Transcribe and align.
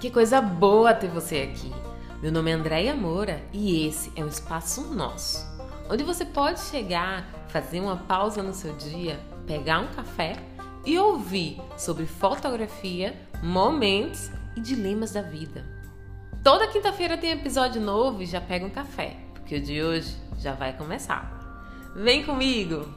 Que 0.00 0.10
coisa 0.10 0.40
boa 0.40 0.94
ter 0.94 1.08
você 1.08 1.42
aqui. 1.42 1.70
Meu 2.22 2.32
nome 2.32 2.50
é 2.50 2.54
Andréia 2.54 2.96
Moura 2.96 3.42
e 3.52 3.86
esse 3.86 4.10
é 4.16 4.24
o 4.24 4.28
Espaço 4.28 4.94
Nosso, 4.94 5.46
onde 5.90 6.02
você 6.02 6.24
pode 6.24 6.58
chegar, 6.60 7.28
fazer 7.48 7.80
uma 7.80 7.98
pausa 7.98 8.42
no 8.42 8.54
seu 8.54 8.74
dia, 8.76 9.20
pegar 9.46 9.80
um 9.80 9.88
café 9.88 10.36
e 10.86 10.98
ouvir 10.98 11.60
sobre 11.76 12.06
fotografia, 12.06 13.14
momentos 13.42 14.30
e 14.56 14.60
dilemas 14.62 15.12
da 15.12 15.20
vida. 15.20 15.66
Toda 16.42 16.66
quinta-feira 16.68 17.18
tem 17.18 17.32
episódio 17.32 17.78
novo 17.78 18.22
e 18.22 18.26
já 18.26 18.40
pega 18.40 18.64
um 18.64 18.70
café, 18.70 19.18
porque 19.34 19.56
o 19.56 19.62
de 19.62 19.82
hoje 19.82 20.16
já 20.38 20.54
vai 20.54 20.72
começar. 20.72 21.30
Vem 21.94 22.24
comigo! 22.24 22.88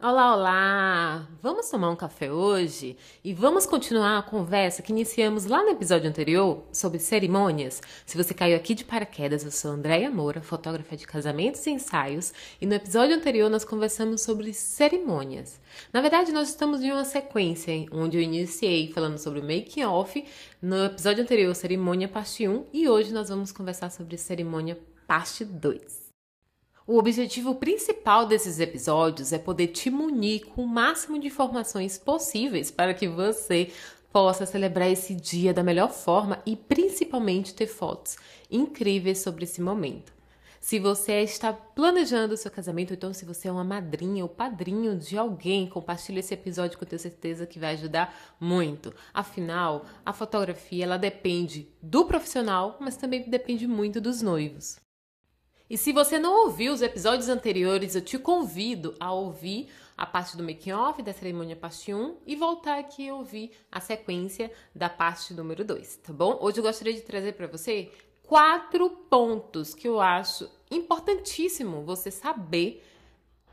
Olá, 0.00 0.36
olá! 0.36 1.28
Vamos 1.42 1.68
tomar 1.68 1.90
um 1.90 1.96
café 1.96 2.32
hoje 2.32 2.96
e 3.24 3.34
vamos 3.34 3.66
continuar 3.66 4.18
a 4.18 4.22
conversa 4.22 4.80
que 4.80 4.92
iniciamos 4.92 5.44
lá 5.44 5.60
no 5.60 5.70
episódio 5.70 6.08
anterior 6.08 6.62
sobre 6.72 7.00
cerimônias. 7.00 7.82
Se 8.06 8.16
você 8.16 8.32
caiu 8.32 8.56
aqui 8.56 8.76
de 8.76 8.84
paraquedas, 8.84 9.44
eu 9.44 9.50
sou 9.50 9.72
Andréia 9.72 10.08
Moura, 10.08 10.40
fotógrafa 10.40 10.96
de 10.96 11.04
casamentos 11.04 11.66
e 11.66 11.70
ensaios, 11.70 12.32
e 12.60 12.66
no 12.66 12.74
episódio 12.74 13.16
anterior 13.16 13.50
nós 13.50 13.64
conversamos 13.64 14.22
sobre 14.22 14.54
cerimônias. 14.54 15.60
Na 15.92 16.00
verdade, 16.00 16.30
nós 16.30 16.48
estamos 16.48 16.80
em 16.80 16.92
uma 16.92 17.04
sequência 17.04 17.74
onde 17.90 18.18
eu 18.18 18.22
iniciei 18.22 18.92
falando 18.92 19.18
sobre 19.18 19.40
o 19.40 19.42
making 19.42 19.82
off, 19.82 20.24
no 20.62 20.84
episódio 20.84 21.24
anterior, 21.24 21.52
cerimônia 21.56 22.06
parte 22.06 22.46
1, 22.46 22.66
e 22.72 22.88
hoje 22.88 23.12
nós 23.12 23.30
vamos 23.30 23.50
conversar 23.50 23.90
sobre 23.90 24.16
cerimônia 24.16 24.78
parte 25.08 25.44
2. 25.44 26.07
O 26.90 26.96
objetivo 26.96 27.54
principal 27.56 28.24
desses 28.24 28.58
episódios 28.58 29.30
é 29.30 29.38
poder 29.38 29.66
te 29.66 29.90
munir 29.90 30.46
com 30.46 30.62
o 30.62 30.66
máximo 30.66 31.18
de 31.18 31.26
informações 31.26 31.98
possíveis 31.98 32.70
para 32.70 32.94
que 32.94 33.06
você 33.06 33.70
possa 34.10 34.46
celebrar 34.46 34.88
esse 34.88 35.14
dia 35.14 35.52
da 35.52 35.62
melhor 35.62 35.90
forma 35.90 36.42
e 36.46 36.56
principalmente 36.56 37.52
ter 37.52 37.66
fotos 37.66 38.16
incríveis 38.50 39.18
sobre 39.18 39.44
esse 39.44 39.60
momento. 39.60 40.14
Se 40.62 40.78
você 40.78 41.20
está 41.20 41.52
planejando 41.52 42.32
o 42.32 42.38
seu 42.38 42.50
casamento, 42.50 42.94
então 42.94 43.12
se 43.12 43.26
você 43.26 43.48
é 43.48 43.52
uma 43.52 43.62
madrinha 43.62 44.24
ou 44.24 44.28
padrinho 44.30 44.96
de 44.96 45.18
alguém, 45.18 45.68
compartilhe 45.68 46.20
esse 46.20 46.32
episódio 46.32 46.78
que 46.78 46.84
eu 46.84 46.88
tenho 46.88 47.00
certeza 47.00 47.46
que 47.46 47.58
vai 47.58 47.74
ajudar 47.74 48.18
muito. 48.40 48.94
Afinal, 49.12 49.84
a 50.06 50.14
fotografia 50.14 50.84
ela 50.84 50.96
depende 50.96 51.68
do 51.82 52.06
profissional, 52.06 52.78
mas 52.80 52.96
também 52.96 53.28
depende 53.28 53.66
muito 53.66 54.00
dos 54.00 54.22
noivos. 54.22 54.87
E 55.70 55.76
se 55.76 55.92
você 55.92 56.18
não 56.18 56.46
ouviu 56.46 56.72
os 56.72 56.80
episódios 56.80 57.28
anteriores, 57.28 57.94
eu 57.94 58.00
te 58.00 58.18
convido 58.18 58.94
a 58.98 59.12
ouvir 59.12 59.68
a 59.98 60.06
parte 60.06 60.34
do 60.34 60.42
making 60.42 60.72
off 60.72 61.02
da 61.02 61.12
cerimônia 61.12 61.54
parte 61.54 61.92
1 61.92 62.16
e 62.26 62.34
voltar 62.36 62.78
aqui 62.78 63.04
e 63.04 63.12
ouvir 63.12 63.50
a 63.70 63.78
sequência 63.78 64.50
da 64.74 64.88
parte 64.88 65.34
número 65.34 65.62
2, 65.62 65.96
tá 65.96 66.10
bom? 66.10 66.38
Hoje 66.40 66.60
eu 66.60 66.62
gostaria 66.62 66.94
de 66.94 67.02
trazer 67.02 67.34
para 67.34 67.46
você 67.46 67.92
quatro 68.22 68.88
pontos 69.10 69.74
que 69.74 69.86
eu 69.86 70.00
acho 70.00 70.50
importantíssimo 70.70 71.82
você 71.82 72.10
saber 72.10 72.82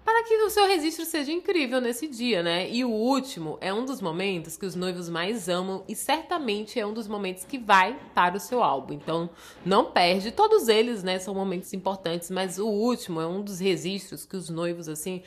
para 0.05 0.23
que 0.23 0.35
o 0.43 0.49
seu 0.51 0.67
registro 0.67 1.03
seja 1.03 1.31
incrível 1.31 1.81
nesse 1.81 2.07
dia, 2.07 2.43
né? 2.43 2.69
E 2.69 2.85
o 2.85 2.91
último 2.91 3.57
é 3.59 3.73
um 3.73 3.83
dos 3.83 3.99
momentos 3.99 4.55
que 4.55 4.65
os 4.65 4.75
noivos 4.75 5.09
mais 5.09 5.49
amam 5.49 5.83
e 5.87 5.95
certamente 5.95 6.79
é 6.79 6.85
um 6.85 6.93
dos 6.93 7.07
momentos 7.07 7.43
que 7.43 7.57
vai 7.57 7.99
para 8.13 8.37
o 8.37 8.39
seu 8.39 8.61
álbum. 8.61 8.93
Então, 8.93 9.27
não 9.65 9.91
perde. 9.91 10.31
Todos 10.31 10.67
eles, 10.67 11.01
né, 11.01 11.17
são 11.17 11.33
momentos 11.33 11.73
importantes, 11.73 12.29
mas 12.29 12.59
o 12.59 12.67
último 12.67 13.19
é 13.19 13.25
um 13.25 13.41
dos 13.41 13.59
registros 13.59 14.27
que 14.27 14.37
os 14.37 14.47
noivos 14.47 14.87
assim 14.87 15.23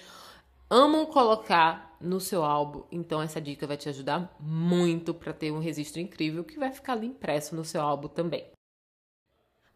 amam 0.71 1.07
colocar 1.07 1.97
no 2.01 2.21
seu 2.21 2.45
álbum. 2.45 2.85
Então, 2.93 3.21
essa 3.21 3.41
dica 3.41 3.67
vai 3.67 3.77
te 3.77 3.89
ajudar 3.89 4.33
muito 4.39 5.13
para 5.13 5.33
ter 5.33 5.51
um 5.51 5.59
registro 5.59 6.01
incrível 6.01 6.45
que 6.45 6.57
vai 6.57 6.71
ficar 6.71 6.93
ali 6.93 7.09
impresso 7.09 7.57
no 7.57 7.65
seu 7.65 7.81
álbum 7.81 8.07
também. 8.07 8.47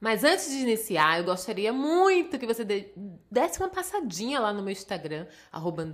Mas 0.03 0.25
antes 0.25 0.51
de 0.51 0.57
iniciar, 0.57 1.21
eu 1.21 1.25
gostaria 1.25 1.73
muito 1.73 2.37
que 2.37 2.45
você 2.45 2.65
desse 3.31 3.61
uma 3.61 3.69
passadinha 3.69 4.41
lá 4.41 4.53
no 4.53 4.61
meu 4.61 4.73
Instagram, 4.73 5.29
arroba 5.53 5.87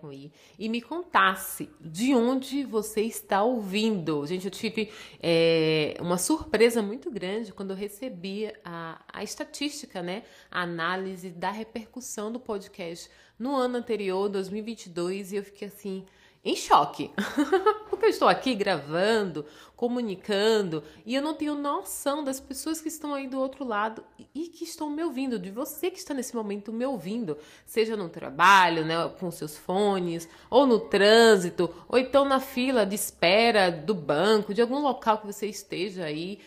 com 0.00 0.12
I, 0.12 0.32
e 0.58 0.68
me 0.68 0.82
contasse 0.82 1.70
de 1.80 2.12
onde 2.12 2.64
você 2.64 3.02
está 3.02 3.44
ouvindo. 3.44 4.26
Gente, 4.26 4.46
eu 4.46 4.50
tive 4.50 4.90
é, 5.22 5.94
uma 6.00 6.18
surpresa 6.18 6.82
muito 6.82 7.08
grande 7.08 7.52
quando 7.52 7.70
eu 7.70 7.76
recebi 7.76 8.52
a, 8.64 9.00
a 9.12 9.22
estatística, 9.22 10.02
né? 10.02 10.24
A 10.50 10.62
análise 10.62 11.30
da 11.30 11.52
repercussão 11.52 12.32
do 12.32 12.40
podcast 12.40 13.08
no 13.38 13.54
ano 13.54 13.76
anterior, 13.76 14.28
2022, 14.28 15.30
e 15.30 15.36
eu 15.36 15.44
fiquei 15.44 15.68
assim 15.68 16.04
em 16.44 16.56
choque. 16.56 17.10
Porque 17.88 18.06
eu 18.06 18.10
estou 18.10 18.28
aqui 18.28 18.54
gravando, 18.54 19.44
comunicando 19.76 20.82
e 21.06 21.14
eu 21.14 21.22
não 21.22 21.34
tenho 21.34 21.54
noção 21.54 22.24
das 22.24 22.40
pessoas 22.40 22.80
que 22.80 22.88
estão 22.88 23.14
aí 23.14 23.28
do 23.28 23.38
outro 23.38 23.64
lado 23.64 24.02
e 24.34 24.48
que 24.48 24.64
estão 24.64 24.90
me 24.90 25.02
ouvindo, 25.02 25.38
de 25.38 25.50
você 25.50 25.90
que 25.90 25.98
está 25.98 26.14
nesse 26.14 26.34
momento 26.34 26.72
me 26.72 26.84
ouvindo, 26.84 27.36
seja 27.66 27.96
no 27.96 28.08
trabalho, 28.08 28.84
né, 28.84 28.94
com 29.20 29.30
seus 29.30 29.56
fones, 29.56 30.28
ou 30.50 30.66
no 30.66 30.80
trânsito, 30.80 31.72
ou 31.88 31.98
então 31.98 32.24
na 32.24 32.40
fila 32.40 32.84
de 32.86 32.94
espera 32.94 33.70
do 33.70 33.94
banco, 33.94 34.54
de 34.54 34.62
algum 34.62 34.80
local 34.80 35.18
que 35.18 35.26
você 35.26 35.46
esteja 35.46 36.04
aí. 36.04 36.40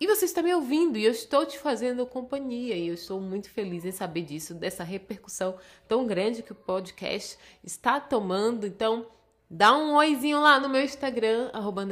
E 0.00 0.06
você 0.06 0.26
está 0.26 0.40
me 0.42 0.54
ouvindo 0.54 0.96
e 0.96 1.04
eu 1.04 1.10
estou 1.10 1.44
te 1.44 1.58
fazendo 1.58 2.06
companhia 2.06 2.76
e 2.76 2.86
eu 2.86 2.94
estou 2.94 3.20
muito 3.20 3.50
feliz 3.50 3.84
em 3.84 3.90
saber 3.90 4.22
disso, 4.22 4.54
dessa 4.54 4.84
repercussão 4.84 5.56
tão 5.88 6.06
grande 6.06 6.40
que 6.40 6.52
o 6.52 6.54
podcast 6.54 7.36
está 7.64 7.98
tomando. 7.98 8.64
Então, 8.64 9.06
dá 9.50 9.76
um 9.76 9.96
oizinho 9.96 10.40
lá 10.40 10.60
no 10.60 10.68
meu 10.68 10.82
Instagram, 10.82 11.50
arroba 11.52 11.84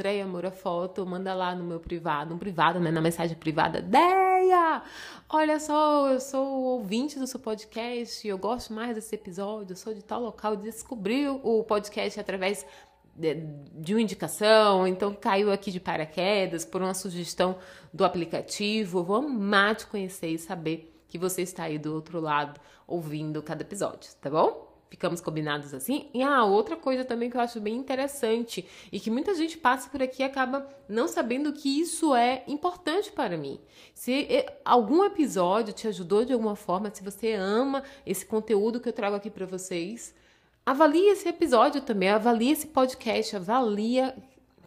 Foto, 0.53 1.05
manda 1.05 1.33
lá 1.33 1.53
no 1.53 1.65
meu 1.65 1.81
privado, 1.81 2.33
no 2.33 2.39
privado, 2.39 2.79
né, 2.79 2.91
na 2.91 3.01
mensagem 3.01 3.35
privada, 3.35 3.81
Deia! 3.81 4.81
Olha 5.27 5.59
só, 5.59 6.09
eu 6.09 6.21
sou 6.21 6.47
ouvinte 6.47 7.19
do 7.19 7.27
seu 7.27 7.41
podcast, 7.41 8.25
eu 8.25 8.37
gosto 8.37 8.71
mais 8.71 8.95
desse 8.95 9.13
episódio, 9.15 9.73
eu 9.73 9.75
sou 9.75 9.93
de 9.93 10.01
tal 10.01 10.21
local, 10.21 10.55
descobri 10.55 11.27
o 11.27 11.61
podcast 11.65 12.17
através 12.17 12.65
de 13.17 13.93
uma 13.93 14.01
indicação, 14.01 14.87
então 14.87 15.13
caiu 15.13 15.51
aqui 15.51 15.71
de 15.71 15.79
paraquedas 15.79 16.63
por 16.63 16.81
uma 16.81 16.93
sugestão 16.93 17.57
do 17.91 18.05
aplicativo. 18.05 18.99
Eu 18.99 19.03
vou 19.03 19.15
amar 19.17 19.75
te 19.75 19.87
conhecer 19.87 20.27
e 20.27 20.37
saber 20.37 20.93
que 21.07 21.17
você 21.17 21.41
está 21.41 21.63
aí 21.63 21.79
do 21.79 21.93
outro 21.93 22.19
lado 22.19 22.59
ouvindo 22.85 23.41
cada 23.41 23.63
episódio, 23.63 24.09
tá 24.21 24.29
bom? 24.29 24.67
Ficamos 24.89 25.19
combinados 25.19 25.73
assim? 25.73 26.09
E 26.13 26.23
a 26.23 26.37
ah, 26.37 26.45
outra 26.45 26.77
coisa 26.77 27.03
também 27.03 27.29
que 27.29 27.35
eu 27.35 27.41
acho 27.41 27.59
bem 27.59 27.75
interessante 27.75 28.65
e 28.89 28.99
que 28.99 29.11
muita 29.11 29.35
gente 29.35 29.57
passa 29.57 29.89
por 29.89 30.01
aqui 30.01 30.21
e 30.21 30.25
acaba 30.25 30.65
não 30.87 31.09
sabendo 31.09 31.51
que 31.51 31.81
isso 31.81 32.15
é 32.15 32.43
importante 32.47 33.11
para 33.11 33.35
mim. 33.35 33.59
Se 33.93 34.45
algum 34.63 35.03
episódio 35.03 35.73
te 35.73 35.89
ajudou 35.89 36.23
de 36.23 36.31
alguma 36.31 36.55
forma, 36.55 36.89
se 36.93 37.03
você 37.03 37.33
ama 37.33 37.83
esse 38.05 38.25
conteúdo 38.25 38.79
que 38.79 38.87
eu 38.87 38.93
trago 38.93 39.17
aqui 39.17 39.29
para 39.29 39.45
vocês, 39.45 40.15
avalie 40.67 41.07
esse 41.07 41.29
episódio 41.29 41.79
também, 41.79 42.09
avalie 42.09 42.51
esse 42.51 42.67
podcast, 42.67 43.37
avalia. 43.37 44.13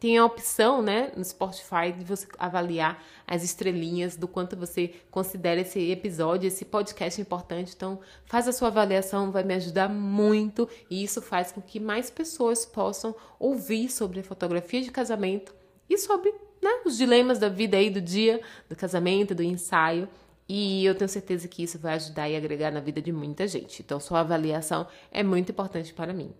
Tem 0.00 0.16
a 0.16 0.25
opção, 0.25 0.81
né, 0.81 1.12
no 1.15 1.22
Spotify 1.22 1.93
de 1.94 2.06
você 2.06 2.27
avaliar 2.38 3.05
as 3.27 3.44
estrelinhas 3.44 4.16
do 4.16 4.27
quanto 4.27 4.56
você 4.56 4.94
considera 5.11 5.61
esse 5.61 5.91
episódio, 5.91 6.49
esse 6.49 6.65
podcast 6.65 7.21
importante. 7.21 7.75
Então, 7.77 8.00
faz 8.25 8.49
a 8.49 8.53
sua 8.53 8.69
avaliação, 8.69 9.31
vai 9.31 9.44
me 9.44 9.53
ajudar 9.53 9.91
muito 9.91 10.66
e 10.88 11.05
isso 11.05 11.21
faz 11.21 11.53
com 11.53 11.61
que 11.61 11.78
mais 11.78 12.09
pessoas 12.09 12.65
possam 12.65 13.15
ouvir 13.38 13.91
sobre 13.91 14.21
a 14.21 14.25
fotografia 14.25 14.81
de 14.81 14.91
casamento 14.91 15.55
e 15.87 15.99
sobre 15.99 16.32
né, 16.62 16.81
os 16.87 16.97
dilemas 16.97 17.38
da 17.38 17.50
vida 17.50 17.77
aí 17.77 17.91
do 17.91 18.00
dia, 18.00 18.41
do 18.71 18.75
casamento, 18.75 19.34
do 19.34 19.43
ensaio. 19.43 20.09
E 20.53 20.84
eu 20.84 20.97
tenho 20.97 21.09
certeza 21.09 21.47
que 21.47 21.62
isso 21.62 21.78
vai 21.78 21.94
ajudar 21.94 22.28
e 22.28 22.34
agregar 22.34 22.72
na 22.72 22.81
vida 22.81 23.00
de 23.00 23.12
muita 23.12 23.47
gente. 23.47 23.83
Então, 23.83 24.00
sua 24.00 24.19
avaliação 24.19 24.84
é 25.12 25.22
muito 25.22 25.53
importante 25.53 25.94
para 25.94 26.12
mim. 26.12 26.34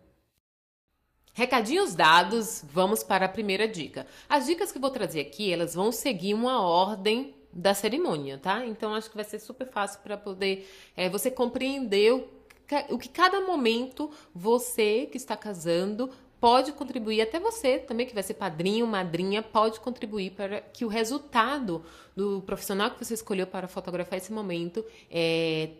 Recadinhos 1.33 1.95
dados, 1.95 2.65
vamos 2.72 3.04
para 3.04 3.27
a 3.27 3.28
primeira 3.28 3.68
dica. 3.68 4.04
As 4.28 4.47
dicas 4.47 4.72
que 4.72 4.78
eu 4.78 4.83
vou 4.83 4.91
trazer 4.91 5.21
aqui, 5.21 5.53
elas 5.53 5.77
vão 5.77 5.92
seguir 5.92 6.34
uma 6.34 6.60
ordem 6.60 7.36
da 7.53 7.72
cerimônia, 7.72 8.36
tá? 8.36 8.66
Então, 8.66 8.97
acho 8.97 9.09
que 9.09 9.15
vai 9.15 9.24
ser 9.24 9.39
super 9.39 9.68
fácil 9.68 10.01
para 10.01 10.16
poder 10.16 10.68
é, 10.97 11.09
você 11.09 11.30
compreender 11.30 12.12
o, 12.12 12.28
o 12.89 12.98
que 12.98 13.09
cada 13.09 13.41
momento 13.42 14.10
você 14.34 15.07
que 15.07 15.18
está 15.18 15.36
casando 15.36 16.10
pode 16.41 16.72
contribuir, 16.72 17.21
até 17.21 17.39
você 17.39 17.78
também, 17.78 18.07
que 18.07 18.15
vai 18.15 18.22
ser 18.22 18.34
padrinho, 18.34 18.87
madrinha, 18.87 19.42
pode 19.42 19.78
contribuir 19.78 20.31
para 20.31 20.60
que 20.60 20.84
o 20.84 20.89
resultado 20.89 21.84
do 22.16 22.41
profissional 22.42 22.91
que 22.91 23.04
você 23.04 23.15
escolheu 23.15 23.47
para 23.47 23.69
fotografar 23.69 24.19
esse 24.19 24.33
momento 24.33 24.84
é, 25.10 25.71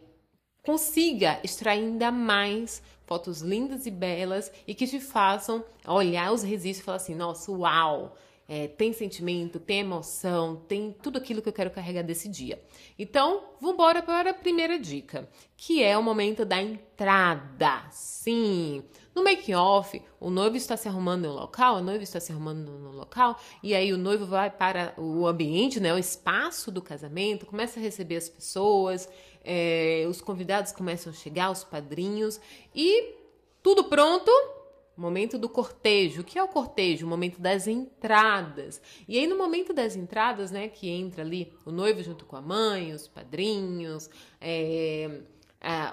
consiga 0.62 1.41
extrair 1.43 1.81
ainda 1.81 2.12
mais 2.12 2.83
fotos 3.07 3.41
lindas 3.41 3.87
e 3.87 3.91
belas 3.91 4.53
e 4.67 4.75
que 4.75 4.87
te 4.87 5.01
façam 5.01 5.65
olhar 5.87 6.33
os 6.33 6.43
registros 6.43 6.79
e 6.79 6.85
falar 6.85 6.97
assim: 6.97 7.15
nossa, 7.15 7.51
uau! 7.51 8.17
É, 8.52 8.67
tem 8.67 8.93
sentimento, 8.93 9.61
tem 9.61 9.79
emoção, 9.79 10.56
tem 10.67 10.91
tudo 11.00 11.19
aquilo 11.19 11.41
que 11.41 11.49
eu 11.49 11.52
quero 11.52 11.70
carregar 11.70 12.02
desse 12.02 12.29
dia. 12.29 12.61
Então, 12.99 13.44
vamos 13.61 13.75
embora 13.75 14.02
para 14.02 14.31
a 14.31 14.35
primeira 14.35 14.76
dica, 14.76 15.31
que 15.56 15.85
é 15.85 15.97
o 15.97 16.02
momento 16.02 16.44
da 16.44 16.61
entrada. 16.61 17.87
Sim, 17.93 18.82
No 19.14 19.23
making 19.23 19.55
off, 19.55 20.02
o 20.19 20.31
noivo 20.31 20.56
está 20.56 20.76
se 20.76 20.88
arrumando 20.88 21.29
no 21.29 21.35
local, 21.35 21.76
a 21.76 21.81
noiva 21.81 22.02
está 22.02 22.19
se 22.19 22.32
arrumando 22.32 22.73
no 22.73 22.91
local, 22.91 23.38
e 23.62 23.73
aí 23.73 23.93
o 23.93 23.99
noivo 23.99 24.26
vai 24.26 24.50
para 24.50 24.94
o 24.96 25.29
ambiente, 25.29 25.79
né, 25.79 25.94
o 25.94 25.99
espaço 25.99 26.73
do 26.73 26.82
casamento, 26.82 27.46
começa 27.46 27.79
a 27.79 27.82
receber 27.82 28.17
as 28.17 28.29
pessoas, 28.29 29.08
é, 29.44 30.06
os 30.08 30.20
convidados 30.20 30.73
começam 30.73 31.12
a 31.12 31.14
chegar, 31.14 31.53
os 31.53 31.62
padrinhos, 31.62 32.41
e 32.75 33.14
tudo 33.62 33.85
pronto. 33.85 34.60
Momento 35.00 35.38
do 35.38 35.49
cortejo. 35.49 36.20
O 36.20 36.25
que 36.25 36.38
é 36.38 36.43
o 36.43 36.49
cortejo? 36.49 37.06
O 37.06 37.08
momento 37.08 37.41
das 37.41 37.67
entradas. 37.67 38.82
E 39.08 39.19
aí, 39.19 39.26
no 39.26 39.38
momento 39.38 39.73
das 39.73 39.97
entradas, 39.97 40.50
né, 40.50 40.69
que 40.69 40.91
entra 40.91 41.23
ali 41.23 41.52
o 41.64 41.73
noivo 41.73 42.02
junto 42.02 42.26
com 42.26 42.37
a 42.37 42.43
mãe, 42.43 42.93
os 42.93 43.08
padrinhos, 43.08 44.11
é, 44.38 45.23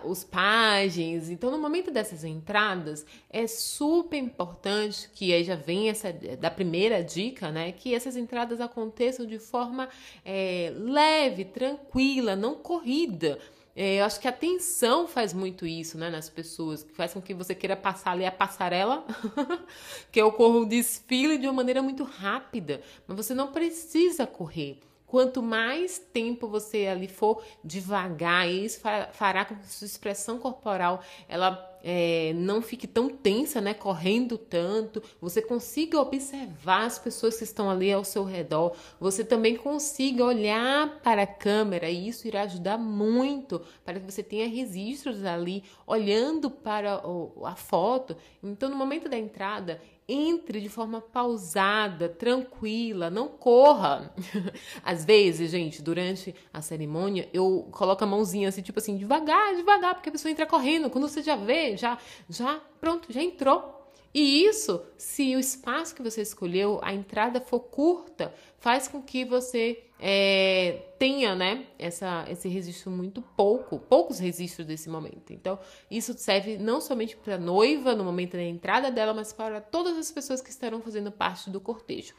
os 0.03 0.25
pajens. 0.25 1.29
Então, 1.29 1.49
no 1.49 1.57
momento 1.57 1.89
dessas 1.89 2.25
entradas, 2.25 3.05
é 3.29 3.47
super 3.47 4.17
importante 4.17 5.09
que 5.13 5.33
aí 5.33 5.43
já 5.43 5.55
vem 5.55 5.89
essa 5.89 6.11
da 6.11 6.51
primeira 6.51 7.01
dica, 7.01 7.49
né? 7.49 7.71
Que 7.71 7.95
essas 7.95 8.17
entradas 8.17 8.59
aconteçam 8.59 9.25
de 9.25 9.39
forma 9.39 9.87
é, 10.25 10.73
leve, 10.75 11.45
tranquila, 11.45 12.35
não 12.35 12.55
corrida. 12.55 13.39
É, 13.79 13.97
eu 13.99 14.05
acho 14.05 14.19
que 14.19 14.27
a 14.27 14.31
tensão 14.31 15.07
faz 15.07 15.33
muito 15.33 15.63
isso, 15.63 15.99
né, 15.99 16.09
nas 16.09 16.27
pessoas, 16.31 16.81
que 16.81 16.95
faz 16.95 17.13
com 17.13 17.21
que 17.21 17.31
você 17.31 17.53
queira 17.53 17.75
passar 17.75 18.13
ali 18.13 18.25
a 18.25 18.31
passarela, 18.31 19.05
que 20.11 20.19
ocorra 20.19 20.57
o 20.57 20.65
desfile 20.65 21.37
de 21.37 21.45
uma 21.45 21.53
maneira 21.53 21.79
muito 21.83 22.03
rápida, 22.03 22.81
mas 23.07 23.15
você 23.15 23.35
não 23.35 23.51
precisa 23.51 24.25
correr. 24.25 24.79
Quanto 25.05 25.43
mais 25.43 25.99
tempo 25.99 26.47
você 26.47 26.87
ali 26.87 27.07
for 27.07 27.43
devagar, 27.63 28.49
isso 28.49 28.81
fará 29.13 29.45
com 29.45 29.55
que 29.55 29.67
sua 29.67 29.85
expressão 29.85 30.39
corporal 30.39 31.03
ela 31.29 31.51
é, 31.89 32.33
não 32.33 32.61
fique 32.61 32.85
tão 32.85 33.07
tensa, 33.07 33.61
né, 33.61 33.73
correndo 33.73 34.37
tanto. 34.37 35.01
Você 35.21 35.41
consiga 35.41 36.01
observar 36.01 36.85
as 36.85 36.99
pessoas 36.99 37.37
que 37.37 37.45
estão 37.45 37.69
ali 37.69 37.93
ao 37.93 38.03
seu 38.03 38.25
redor. 38.25 38.75
Você 38.99 39.23
também 39.23 39.55
consiga 39.55 40.25
olhar 40.25 40.99
para 40.99 41.21
a 41.21 41.25
câmera 41.27 41.89
e 41.89 42.09
isso 42.09 42.27
irá 42.27 42.41
ajudar 42.41 42.77
muito 42.77 43.61
para 43.85 44.01
que 44.01 44.11
você 44.11 44.21
tenha 44.21 44.49
registros 44.49 45.23
ali 45.23 45.63
olhando 45.85 46.51
para 46.51 47.01
a 47.45 47.55
foto. 47.55 48.17
Então, 48.43 48.69
no 48.69 48.75
momento 48.75 49.07
da 49.07 49.17
entrada, 49.17 49.81
entre 50.07 50.61
de 50.61 50.69
forma 50.69 51.01
pausada, 51.01 52.07
tranquila, 52.07 53.09
não 53.09 53.27
corra. 53.27 54.13
Às 54.83 55.03
vezes, 55.03 55.51
gente, 55.51 55.81
durante 55.81 56.33
a 56.53 56.61
cerimônia, 56.61 57.29
eu 57.33 57.67
coloco 57.71 58.03
a 58.03 58.07
mãozinha 58.07 58.47
assim, 58.47 58.61
tipo 58.61 58.79
assim, 58.79 58.95
devagar, 58.95 59.55
devagar, 59.55 59.95
porque 59.95 60.09
a 60.09 60.11
pessoa 60.11 60.31
entra 60.31 60.45
correndo. 60.45 60.89
Quando 60.89 61.09
você 61.09 61.21
já 61.21 61.35
vê, 61.35 61.75
já, 61.75 61.97
já, 62.29 62.61
pronto, 62.79 63.11
já 63.11 63.21
entrou. 63.21 63.76
E 64.13 64.45
isso, 64.45 64.81
se 64.97 65.35
o 65.35 65.39
espaço 65.39 65.93
que 65.93 66.01
você 66.01 66.21
escolheu, 66.21 66.79
a 66.81 66.93
entrada 66.93 67.39
for 67.39 67.59
curta, 67.59 68.33
faz 68.57 68.87
com 68.87 69.01
que 69.01 69.25
você 69.25 69.83
é, 69.99 70.93
tenha, 70.97 71.35
né, 71.35 71.67
essa, 71.77 72.25
esse 72.29 72.47
registro 72.47 72.91
muito 72.91 73.21
pouco, 73.21 73.79
poucos 73.79 74.19
registros 74.19 74.65
desse 74.65 74.89
momento. 74.89 75.31
Então, 75.31 75.59
isso 75.89 76.13
serve 76.17 76.57
não 76.57 76.79
somente 76.79 77.15
para 77.17 77.35
a 77.35 77.39
noiva 77.39 77.95
no 77.95 78.03
momento 78.03 78.33
da 78.33 78.43
entrada 78.43 78.91
dela, 78.91 79.13
mas 79.13 79.33
para 79.33 79.59
todas 79.61 79.97
as 79.97 80.11
pessoas 80.11 80.41
que 80.41 80.49
estarão 80.49 80.81
fazendo 80.81 81.11
parte 81.11 81.49
do 81.49 81.59
cortejo. 81.59 82.13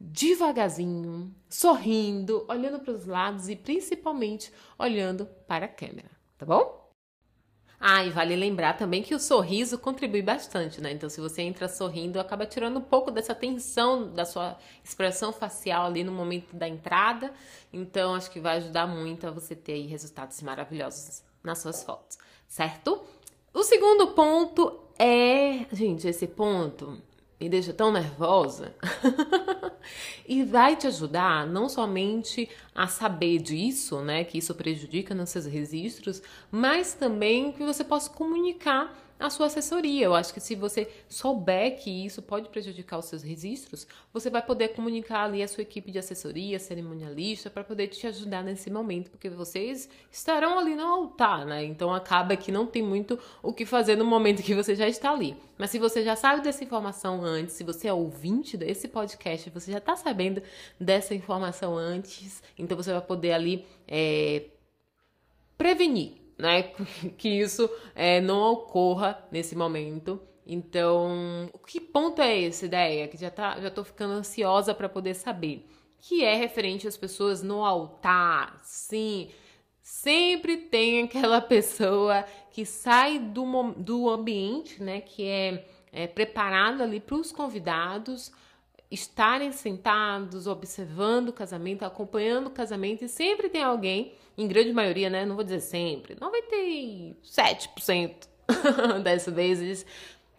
Devagarzinho, 0.00 1.34
sorrindo, 1.48 2.44
olhando 2.48 2.80
para 2.80 2.92
os 2.92 3.06
lados 3.06 3.48
e 3.48 3.56
principalmente 3.56 4.52
olhando 4.78 5.26
para 5.46 5.66
a 5.66 5.68
câmera, 5.68 6.10
tá 6.36 6.44
bom? 6.44 6.83
Ah, 7.78 8.04
e 8.04 8.10
vale 8.10 8.34
lembrar 8.34 8.74
também 8.74 9.02
que 9.02 9.14
o 9.14 9.18
sorriso 9.18 9.78
contribui 9.78 10.22
bastante, 10.22 10.80
né? 10.80 10.92
Então, 10.92 11.08
se 11.10 11.20
você 11.20 11.42
entra 11.42 11.68
sorrindo, 11.68 12.18
acaba 12.18 12.46
tirando 12.46 12.78
um 12.78 12.82
pouco 12.82 13.10
dessa 13.10 13.34
tensão 13.34 14.10
da 14.12 14.24
sua 14.24 14.56
expressão 14.82 15.32
facial 15.32 15.86
ali 15.86 16.02
no 16.02 16.12
momento 16.12 16.56
da 16.56 16.68
entrada. 16.68 17.32
Então, 17.72 18.14
acho 18.14 18.30
que 18.30 18.40
vai 18.40 18.58
ajudar 18.58 18.86
muito 18.86 19.26
a 19.26 19.30
você 19.30 19.54
ter 19.54 19.72
aí 19.72 19.86
resultados 19.86 20.40
maravilhosos 20.40 21.22
nas 21.42 21.58
suas 21.58 21.82
fotos, 21.82 22.16
certo? 22.48 23.02
O 23.52 23.62
segundo 23.62 24.08
ponto 24.08 24.80
é, 24.98 25.66
gente, 25.72 26.08
esse 26.08 26.26
ponto 26.26 26.98
me 27.44 27.48
deixa 27.50 27.74
tão 27.74 27.92
nervosa. 27.92 28.74
e 30.26 30.42
vai 30.42 30.76
te 30.76 30.86
ajudar 30.86 31.46
não 31.46 31.68
somente 31.68 32.48
a 32.74 32.86
saber 32.86 33.38
disso, 33.38 34.00
né, 34.00 34.24
que 34.24 34.38
isso 34.38 34.54
prejudica 34.54 35.14
nos 35.14 35.28
seus 35.28 35.44
registros, 35.44 36.22
mas 36.50 36.94
também 36.94 37.52
que 37.52 37.62
você 37.62 37.84
possa 37.84 38.08
comunicar 38.08 39.03
a 39.18 39.30
sua 39.30 39.46
assessoria. 39.46 40.04
Eu 40.06 40.14
acho 40.14 40.32
que 40.34 40.40
se 40.40 40.54
você 40.54 40.88
souber 41.08 41.78
que 41.78 42.04
isso 42.04 42.20
pode 42.20 42.48
prejudicar 42.48 42.98
os 42.98 43.06
seus 43.06 43.22
registros, 43.22 43.86
você 44.12 44.28
vai 44.28 44.42
poder 44.42 44.68
comunicar 44.68 45.24
ali 45.24 45.42
a 45.42 45.48
sua 45.48 45.62
equipe 45.62 45.90
de 45.90 45.98
assessoria, 45.98 46.58
cerimonialista, 46.58 47.48
para 47.48 47.64
poder 47.64 47.88
te 47.88 48.06
ajudar 48.06 48.42
nesse 48.42 48.70
momento, 48.70 49.10
porque 49.10 49.30
vocês 49.30 49.88
estarão 50.10 50.58
ali 50.58 50.74
no 50.74 50.84
altar, 50.84 51.46
né? 51.46 51.64
Então 51.64 51.94
acaba 51.94 52.36
que 52.36 52.50
não 52.50 52.66
tem 52.66 52.82
muito 52.82 53.18
o 53.42 53.52
que 53.52 53.64
fazer 53.64 53.96
no 53.96 54.04
momento 54.04 54.42
que 54.42 54.54
você 54.54 54.74
já 54.74 54.88
está 54.88 55.12
ali. 55.12 55.36
Mas 55.56 55.70
se 55.70 55.78
você 55.78 56.02
já 56.02 56.16
sabe 56.16 56.42
dessa 56.42 56.64
informação 56.64 57.24
antes, 57.24 57.54
se 57.54 57.62
você 57.62 57.88
é 57.88 57.92
ouvinte 57.92 58.56
desse 58.56 58.88
podcast, 58.88 59.48
você 59.50 59.70
já 59.72 59.78
está 59.78 59.94
sabendo 59.94 60.42
dessa 60.80 61.14
informação 61.14 61.76
antes, 61.76 62.42
então 62.58 62.76
você 62.76 62.92
vai 62.92 63.00
poder 63.00 63.32
ali 63.32 63.64
é, 63.86 64.44
prevenir 65.56 66.23
né, 66.38 66.62
que 67.16 67.28
isso 67.28 67.68
é, 67.94 68.20
não 68.20 68.52
ocorra 68.52 69.26
nesse 69.30 69.56
momento. 69.56 70.20
Então, 70.46 71.50
que 71.66 71.80
ponto 71.80 72.20
é 72.20 72.38
esse, 72.38 72.66
ideia? 72.66 73.08
Que 73.08 73.16
já 73.16 73.30
tá, 73.30 73.58
já 73.60 73.70
tô 73.70 73.82
ficando 73.82 74.14
ansiosa 74.14 74.74
para 74.74 74.88
poder 74.88 75.14
saber. 75.14 75.66
Que 76.00 76.22
é 76.22 76.34
referente 76.34 76.86
às 76.86 76.96
pessoas 76.96 77.42
no 77.42 77.64
altar. 77.64 78.60
Sim, 78.62 79.30
sempre 79.82 80.58
tem 80.58 81.04
aquela 81.04 81.40
pessoa 81.42 82.24
que 82.50 82.66
sai 82.66 83.18
do, 83.18 83.72
do 83.72 84.10
ambiente, 84.10 84.82
né, 84.82 85.00
que 85.00 85.26
é, 85.26 85.66
é 85.90 86.06
preparado 86.06 86.82
ali 86.82 87.00
para 87.00 87.16
os 87.16 87.32
convidados 87.32 88.30
estarem 88.94 89.52
sentados, 89.52 90.46
observando 90.46 91.28
o 91.28 91.32
casamento, 91.32 91.84
acompanhando 91.84 92.46
o 92.46 92.50
casamento, 92.50 93.04
e 93.04 93.08
sempre 93.08 93.48
tem 93.48 93.62
alguém, 93.62 94.14
em 94.38 94.48
grande 94.48 94.72
maioria, 94.72 95.10
né? 95.10 95.26
Não 95.26 95.34
vou 95.34 95.44
dizer 95.44 95.60
sempre, 95.60 96.16
97% 96.16 98.28
das 99.02 99.26
vezes, 99.26 99.84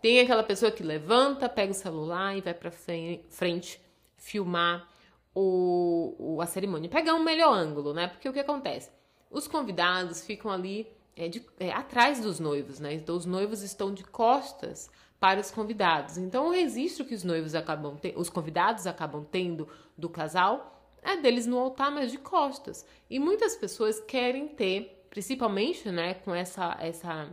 tem 0.02 0.20
aquela 0.20 0.44
pessoa 0.44 0.72
que 0.72 0.84
levanta, 0.84 1.50
pega 1.50 1.72
o 1.72 1.76
celular 1.76 2.38
e 2.38 2.42
vai 2.42 2.54
para 2.54 2.72
frente 2.72 3.82
filmar 4.18 4.88
o, 5.34 6.16
o, 6.18 6.42
a 6.42 6.46
cerimônia, 6.46 6.90
pegar 6.90 7.14
um 7.14 7.24
melhor 7.24 7.54
ângulo, 7.54 7.94
né? 7.94 8.08
Porque 8.08 8.30
o 8.30 8.34
que 8.34 8.40
acontece? 8.40 8.90
Os 9.30 9.48
convidados 9.48 10.26
ficam 10.26 10.50
ali 10.50 10.88
é, 11.16 11.28
de, 11.28 11.46
é, 11.60 11.72
atrás 11.72 12.22
dos 12.22 12.40
noivos, 12.40 12.80
né? 12.80 12.94
Então 12.94 13.16
os 13.16 13.26
noivos 13.26 13.62
estão 13.62 13.94
de 13.94 14.04
costas 14.04 14.90
para 15.26 15.42
os 15.42 15.50
convidados. 15.50 16.20
Então, 16.20 16.50
o 16.50 16.52
registro 16.52 17.04
que 17.04 17.16
os 17.16 17.24
noivos 17.24 17.56
acabam, 17.56 17.96
te... 17.96 18.14
os 18.16 18.30
convidados 18.30 18.86
acabam 18.86 19.26
tendo 19.26 19.68
do 19.98 20.08
casal 20.08 20.96
é 21.02 21.18
deles 21.18 21.48
no 21.48 21.58
altar, 21.58 21.90
mas 21.90 22.12
de 22.12 22.20
costas. 22.20 22.86
E 23.10 23.18
muitas 23.18 23.56
pessoas 23.56 24.00
querem 24.00 24.48
ter, 24.48 25.04
principalmente, 25.10 25.90
né, 25.90 26.14
com 26.14 26.36
essa 26.36 26.78
essa 26.80 27.28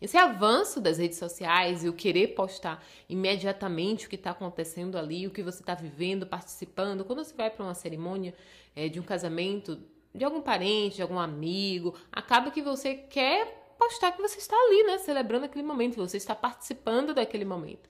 esse 0.00 0.16
avanço 0.16 0.80
das 0.80 0.98
redes 0.98 1.18
sociais 1.18 1.82
e 1.82 1.88
o 1.88 1.92
querer 1.92 2.28
postar 2.28 2.80
imediatamente 3.08 4.06
o 4.06 4.08
que 4.08 4.14
está 4.14 4.30
acontecendo 4.30 4.96
ali, 4.96 5.26
o 5.26 5.32
que 5.32 5.42
você 5.42 5.62
está 5.62 5.74
vivendo, 5.74 6.28
participando. 6.28 7.04
Quando 7.04 7.24
você 7.24 7.34
vai 7.34 7.50
para 7.50 7.64
uma 7.64 7.74
cerimônia 7.74 8.32
é, 8.76 8.88
de 8.88 9.00
um 9.00 9.02
casamento 9.02 9.80
de 10.14 10.24
algum 10.24 10.40
parente, 10.40 10.96
de 10.96 11.02
algum 11.02 11.18
amigo, 11.18 11.92
acaba 12.12 12.52
que 12.52 12.62
você 12.62 12.94
quer 12.94 13.59
postar 13.80 14.12
que 14.12 14.20
você 14.20 14.38
está 14.38 14.54
ali, 14.54 14.82
né? 14.84 14.98
Celebrando 14.98 15.46
aquele 15.46 15.64
momento, 15.64 15.96
você 15.96 16.18
está 16.18 16.34
participando 16.34 17.14
daquele 17.14 17.46
momento. 17.46 17.88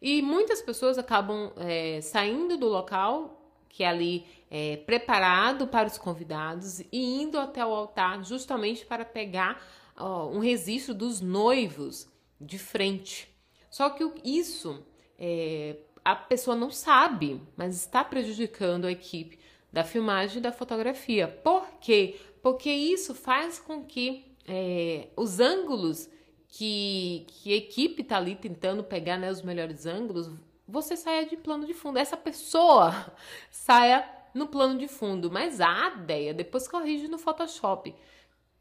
E 0.00 0.20
muitas 0.20 0.60
pessoas 0.60 0.98
acabam 0.98 1.52
é, 1.56 2.00
saindo 2.02 2.58
do 2.58 2.68
local 2.68 3.38
que 3.68 3.82
é 3.82 3.88
ali 3.88 4.26
é, 4.50 4.76
preparado 4.76 5.66
para 5.66 5.88
os 5.88 5.96
convidados 5.96 6.80
e 6.80 7.22
indo 7.22 7.38
até 7.40 7.64
o 7.64 7.70
altar 7.70 8.22
justamente 8.22 8.84
para 8.84 9.02
pegar 9.02 9.66
ó, 9.96 10.26
um 10.28 10.40
registro 10.40 10.92
dos 10.92 11.22
noivos 11.22 12.06
de 12.38 12.58
frente. 12.58 13.34
Só 13.70 13.88
que 13.88 14.04
isso 14.22 14.84
é, 15.18 15.78
a 16.04 16.14
pessoa 16.14 16.54
não 16.54 16.70
sabe, 16.70 17.40
mas 17.56 17.74
está 17.76 18.04
prejudicando 18.04 18.84
a 18.84 18.92
equipe 18.92 19.38
da 19.72 19.84
filmagem 19.84 20.38
e 20.38 20.42
da 20.42 20.52
fotografia. 20.52 21.26
Por 21.26 21.66
quê? 21.80 22.20
Porque 22.42 22.70
isso 22.70 23.14
faz 23.14 23.58
com 23.58 23.82
que 23.82 24.31
é, 24.46 25.08
os 25.16 25.40
ângulos 25.40 26.08
que, 26.48 27.26
que 27.28 27.52
a 27.52 27.56
equipe 27.56 28.02
está 28.02 28.16
ali 28.16 28.34
tentando 28.34 28.84
pegar 28.84 29.16
né, 29.18 29.30
os 29.30 29.42
melhores 29.42 29.86
ângulos, 29.86 30.30
você 30.68 30.96
saia 30.96 31.26
de 31.26 31.36
plano 31.36 31.66
de 31.66 31.74
fundo. 31.74 31.98
Essa 31.98 32.16
pessoa 32.16 33.14
saia 33.50 34.08
no 34.34 34.46
plano 34.46 34.78
de 34.78 34.88
fundo. 34.88 35.30
Mas 35.30 35.60
a 35.60 35.94
ideia, 35.96 36.34
depois 36.34 36.68
corrige 36.68 37.08
no 37.08 37.18
Photoshop. 37.18 37.94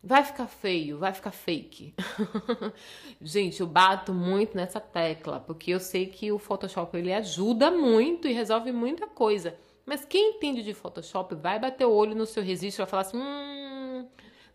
Vai 0.04 0.24
ficar 0.24 0.48
feio, 0.48 0.98
vai 0.98 1.14
ficar 1.14 1.32
fake. 1.32 1.94
Gente, 3.22 3.62
eu 3.62 3.68
bato 3.68 4.12
muito 4.12 4.58
nessa 4.58 4.80
tecla, 4.80 5.40
porque 5.40 5.72
eu 5.72 5.80
sei 5.80 6.08
que 6.08 6.32
o 6.32 6.40
Photoshop 6.40 6.98
ele 6.98 7.14
ajuda 7.14 7.70
muito 7.70 8.28
e 8.28 8.34
resolve 8.34 8.72
muita 8.72 9.06
coisa. 9.06 9.56
Mas 9.86 10.04
quem 10.04 10.38
entende 10.38 10.64
de 10.64 10.74
Photoshop 10.74 11.36
vai 11.36 11.60
bater 11.60 11.86
o 11.86 11.92
olho 11.92 12.16
no 12.16 12.26
seu 12.26 12.42
registro 12.42 12.82
e 12.82 12.84
vai 12.84 12.90
falar 12.90 13.02
assim: 13.02 13.18
hum, 13.18 13.71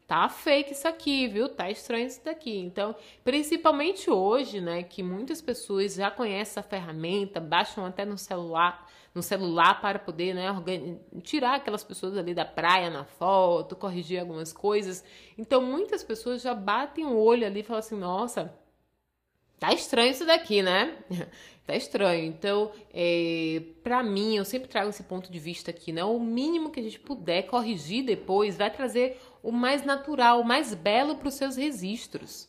tá 0.06 0.28
fake 0.28 0.72
isso 0.72 0.86
aqui, 0.86 1.26
viu? 1.26 1.48
Tá 1.48 1.70
estranho 1.70 2.06
isso 2.06 2.24
daqui. 2.24 2.56
Então, 2.58 2.94
principalmente 3.24 4.10
hoje, 4.10 4.60
né, 4.60 4.82
que 4.82 5.02
muitas 5.02 5.42
pessoas 5.42 5.94
já 5.94 6.10
conhecem 6.10 6.40
essa 6.40 6.62
ferramenta, 6.62 7.40
baixam 7.40 7.84
até 7.84 8.04
no 8.04 8.16
celular, 8.16 8.88
no 9.14 9.22
celular 9.22 9.80
para 9.80 9.98
poder, 9.98 10.34
né, 10.34 10.48
tirar 11.22 11.56
aquelas 11.56 11.82
pessoas 11.82 12.16
ali 12.16 12.34
da 12.34 12.44
praia 12.44 12.88
na 12.90 13.04
foto, 13.04 13.74
corrigir 13.74 14.20
algumas 14.20 14.52
coisas. 14.52 15.02
Então, 15.36 15.60
muitas 15.60 16.04
pessoas 16.04 16.42
já 16.42 16.54
batem 16.54 17.04
o 17.06 17.16
olho 17.16 17.46
ali 17.46 17.60
e 17.60 17.62
falam 17.64 17.80
assim: 17.80 17.96
"Nossa, 17.96 18.54
tá 19.58 19.72
estranho 19.72 20.10
isso 20.10 20.24
daqui, 20.24 20.62
né? 20.62 20.96
tá 21.66 21.74
estranho. 21.74 22.24
Então, 22.24 22.70
é, 22.92 23.62
para 23.82 24.02
mim, 24.02 24.36
eu 24.36 24.44
sempre 24.44 24.68
trago 24.68 24.90
esse 24.90 25.02
ponto 25.02 25.30
de 25.30 25.38
vista 25.38 25.70
aqui, 25.70 25.92
né? 25.92 26.04
O 26.04 26.20
mínimo 26.20 26.70
que 26.70 26.80
a 26.80 26.82
gente 26.82 27.00
puder 27.00 27.42
corrigir 27.42 28.04
depois 28.04 28.56
vai 28.56 28.70
trazer 28.70 29.20
o 29.46 29.52
mais 29.52 29.84
natural, 29.84 30.40
o 30.40 30.44
mais 30.44 30.74
belo 30.74 31.14
para 31.14 31.28
os 31.28 31.34
seus 31.34 31.54
registros. 31.54 32.48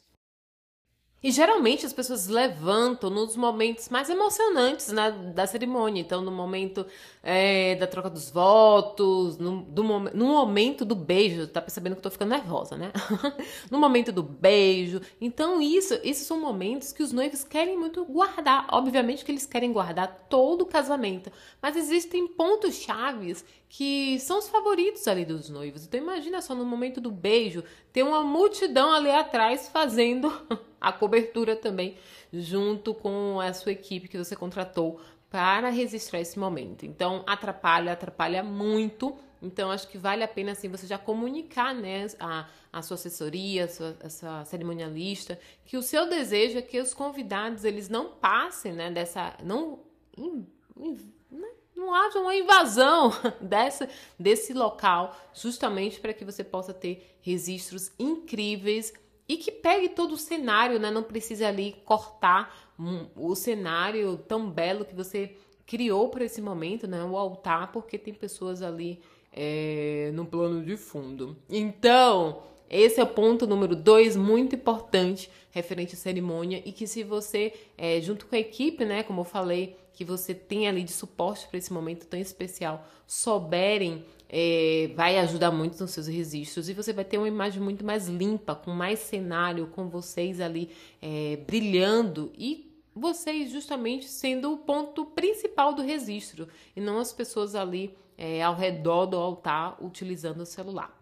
E 1.21 1.31
geralmente 1.31 1.83
as 1.83 1.93
pessoas 1.93 2.27
levantam 2.27 3.09
nos 3.09 3.35
momentos 3.35 3.89
mais 3.89 4.07
emocionantes 4.07 4.89
né, 4.89 5.09
da 5.33 5.47
cerimônia. 5.47 5.99
Então, 5.99 6.21
no 6.21 6.31
momento 6.31 6.85
é, 7.23 7.73
da 7.75 7.87
troca 7.87 8.07
dos 8.07 8.29
votos, 8.29 9.39
no, 9.39 9.63
do, 9.63 9.83
no 9.83 10.25
momento 10.27 10.85
do 10.85 10.93
beijo, 10.93 11.47
tá 11.47 11.59
percebendo 11.59 11.93
que 11.93 11.99
eu 11.99 12.03
tô 12.03 12.11
ficando 12.11 12.29
nervosa, 12.29 12.77
né? 12.77 12.91
no 13.71 13.79
momento 13.79 14.11
do 14.11 14.21
beijo. 14.21 15.01
Então, 15.19 15.59
isso, 15.59 15.95
esses 16.03 16.27
são 16.27 16.39
momentos 16.39 16.93
que 16.93 17.01
os 17.01 17.11
noivos 17.11 17.43
querem 17.43 17.79
muito 17.79 18.05
guardar. 18.05 18.67
Obviamente 18.71 19.25
que 19.25 19.31
eles 19.31 19.47
querem 19.47 19.73
guardar 19.73 20.27
todo 20.29 20.61
o 20.61 20.67
casamento. 20.67 21.31
Mas 21.59 21.75
existem 21.75 22.27
pontos 22.27 22.75
chaves 22.75 23.43
que 23.69 24.19
são 24.19 24.37
os 24.37 24.47
favoritos 24.47 25.07
ali 25.07 25.25
dos 25.25 25.49
noivos. 25.49 25.83
Então, 25.83 25.99
imagina 25.99 26.41
só 26.41 26.53
no 26.53 26.63
momento 26.63 27.01
do 27.01 27.09
beijo, 27.09 27.63
ter 27.91 28.03
uma 28.03 28.21
multidão 28.21 28.93
ali 28.93 29.09
atrás 29.09 29.67
fazendo 29.67 30.31
a 30.79 30.91
cobertura 30.91 31.55
também, 31.55 31.97
junto 32.31 32.93
com 32.93 33.39
a 33.39 33.53
sua 33.53 33.71
equipe 33.71 34.07
que 34.07 34.17
você 34.17 34.35
contratou 34.35 34.99
para 35.29 35.69
registrar 35.69 36.19
esse 36.19 36.39
momento. 36.39 36.85
Então, 36.85 37.23
atrapalha, 37.27 37.91
atrapalha 37.91 38.43
muito. 38.43 39.17
Então, 39.41 39.69
acho 39.69 39.87
que 39.87 39.97
vale 39.97 40.23
a 40.23 40.27
pena, 40.27 40.53
assim, 40.53 40.69
você 40.69 40.87
já 40.87 40.97
comunicar, 40.97 41.75
né, 41.75 42.07
a, 42.19 42.47
a 42.71 42.81
sua 42.81 42.95
assessoria, 42.95 43.65
a 43.65 43.67
sua, 43.67 43.97
a 44.03 44.09
sua 44.09 44.45
cerimonialista, 44.45 45.39
que 45.65 45.77
o 45.77 45.83
seu 45.83 46.09
desejo 46.09 46.57
é 46.57 46.61
que 46.61 46.79
os 46.79 46.93
convidados, 46.93 47.63
eles 47.63 47.89
não 47.89 48.09
passem, 48.09 48.73
né, 48.73 48.89
dessa, 48.89 49.35
não, 49.43 49.79
in, 50.17 50.47
in, 50.75 50.97
né, 51.29 51.49
não 51.75 51.93
haja 51.93 52.19
uma 52.19 52.33
invasão 52.33 53.11
dessa, 53.39 53.87
desse 54.17 54.53
local, 54.53 55.15
justamente 55.33 55.99
para 55.99 56.13
que 56.13 56.25
você 56.25 56.43
possa 56.43 56.73
ter 56.73 57.17
registros 57.21 57.91
incríveis 57.99 58.91
e 59.27 59.37
que 59.37 59.51
pegue 59.51 59.89
todo 59.89 60.13
o 60.13 60.17
cenário, 60.17 60.79
né? 60.79 60.89
Não 60.89 61.03
precisa 61.03 61.47
ali 61.47 61.75
cortar 61.83 62.71
o 63.15 63.35
cenário 63.35 64.17
tão 64.27 64.49
belo 64.49 64.85
que 64.85 64.95
você 64.95 65.35
criou 65.65 66.09
para 66.09 66.23
esse 66.23 66.41
momento, 66.41 66.87
né? 66.87 67.03
O 67.03 67.17
altar, 67.17 67.71
porque 67.71 67.97
tem 67.97 68.13
pessoas 68.13 68.61
ali 68.61 69.01
é, 69.33 70.11
no 70.13 70.25
plano 70.25 70.63
de 70.63 70.77
fundo. 70.77 71.35
Então, 71.49 72.41
esse 72.69 72.99
é 72.99 73.03
o 73.03 73.07
ponto 73.07 73.45
número 73.45 73.75
dois, 73.75 74.15
muito 74.15 74.55
importante, 74.55 75.29
referente 75.51 75.95
à 75.95 75.97
cerimônia, 75.97 76.61
e 76.65 76.71
que 76.71 76.87
se 76.87 77.03
você, 77.03 77.53
é, 77.77 77.99
junto 78.01 78.25
com 78.25 78.35
a 78.35 78.39
equipe, 78.39 78.85
né, 78.85 79.03
como 79.03 79.21
eu 79.21 79.25
falei, 79.25 79.77
que 79.93 80.05
você 80.05 80.33
tem 80.33 80.67
ali 80.67 80.83
de 80.83 80.91
suporte 80.91 81.47
para 81.47 81.57
esse 81.57 81.73
momento 81.73 82.05
tão 82.05 82.19
especial, 82.19 82.85
souberem 83.07 84.05
é, 84.29 84.91
vai 84.95 85.17
ajudar 85.19 85.51
muito 85.51 85.79
nos 85.79 85.91
seus 85.91 86.07
registros 86.07 86.69
e 86.69 86.73
você 86.73 86.91
vai 86.91 87.05
ter 87.05 87.17
uma 87.17 87.27
imagem 87.27 87.61
muito 87.61 87.85
mais 87.85 88.07
limpa, 88.07 88.55
com 88.55 88.71
mais 88.71 88.99
cenário, 88.99 89.67
com 89.67 89.89
vocês 89.89 90.41
ali 90.41 90.69
é, 91.01 91.37
brilhando 91.47 92.31
e 92.37 92.67
vocês 92.93 93.51
justamente 93.51 94.05
sendo 94.05 94.51
o 94.51 94.57
ponto 94.57 95.05
principal 95.05 95.73
do 95.73 95.81
registro 95.81 96.47
e 96.75 96.81
não 96.81 96.99
as 96.99 97.13
pessoas 97.13 97.55
ali 97.55 97.95
é, 98.17 98.41
ao 98.41 98.55
redor 98.55 99.05
do 99.05 99.17
altar 99.17 99.77
utilizando 99.83 100.41
o 100.41 100.45
celular. 100.45 100.95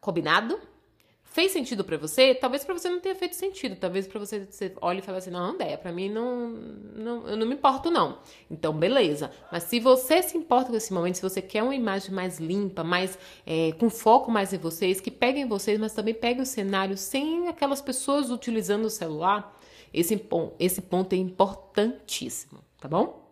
Combinado? 0.00 0.58
Fez 1.30 1.52
sentido 1.52 1.84
para 1.84 1.96
você? 1.96 2.34
Talvez 2.34 2.64
para 2.64 2.74
você 2.74 2.90
não 2.90 2.98
tenha 2.98 3.14
feito 3.14 3.36
sentido. 3.36 3.76
Talvez 3.76 4.04
para 4.04 4.18
você, 4.18 4.46
você 4.46 4.74
olhe 4.80 4.98
e 4.98 5.02
fale 5.02 5.18
assim: 5.18 5.30
não, 5.30 5.38
Andréia, 5.38 5.78
para 5.78 5.92
mim 5.92 6.08
não, 6.10 6.48
não, 6.48 7.28
eu 7.28 7.36
não 7.36 7.46
me 7.46 7.54
importo, 7.54 7.88
não. 7.88 8.18
Então, 8.50 8.72
beleza. 8.72 9.30
Mas 9.52 9.62
se 9.62 9.78
você 9.78 10.20
se 10.24 10.36
importa 10.36 10.70
com 10.70 10.76
esse 10.76 10.92
momento, 10.92 11.14
se 11.14 11.22
você 11.22 11.40
quer 11.40 11.62
uma 11.62 11.74
imagem 11.74 12.12
mais 12.12 12.40
limpa, 12.40 12.82
mais 12.82 13.16
é, 13.46 13.70
com 13.78 13.88
foco 13.88 14.28
mais 14.28 14.52
em 14.52 14.58
vocês, 14.58 15.00
que 15.00 15.10
peguem 15.10 15.46
vocês, 15.46 15.78
mas 15.78 15.92
também 15.92 16.14
peguem 16.14 16.42
o 16.42 16.46
cenário 16.46 16.96
sem 16.96 17.46
aquelas 17.46 17.80
pessoas 17.80 18.28
utilizando 18.28 18.86
o 18.86 18.90
celular, 18.90 19.56
esse, 19.94 20.20
esse 20.58 20.82
ponto 20.82 21.12
é 21.12 21.16
importantíssimo, 21.16 22.58
tá 22.80 22.88
bom? 22.88 23.30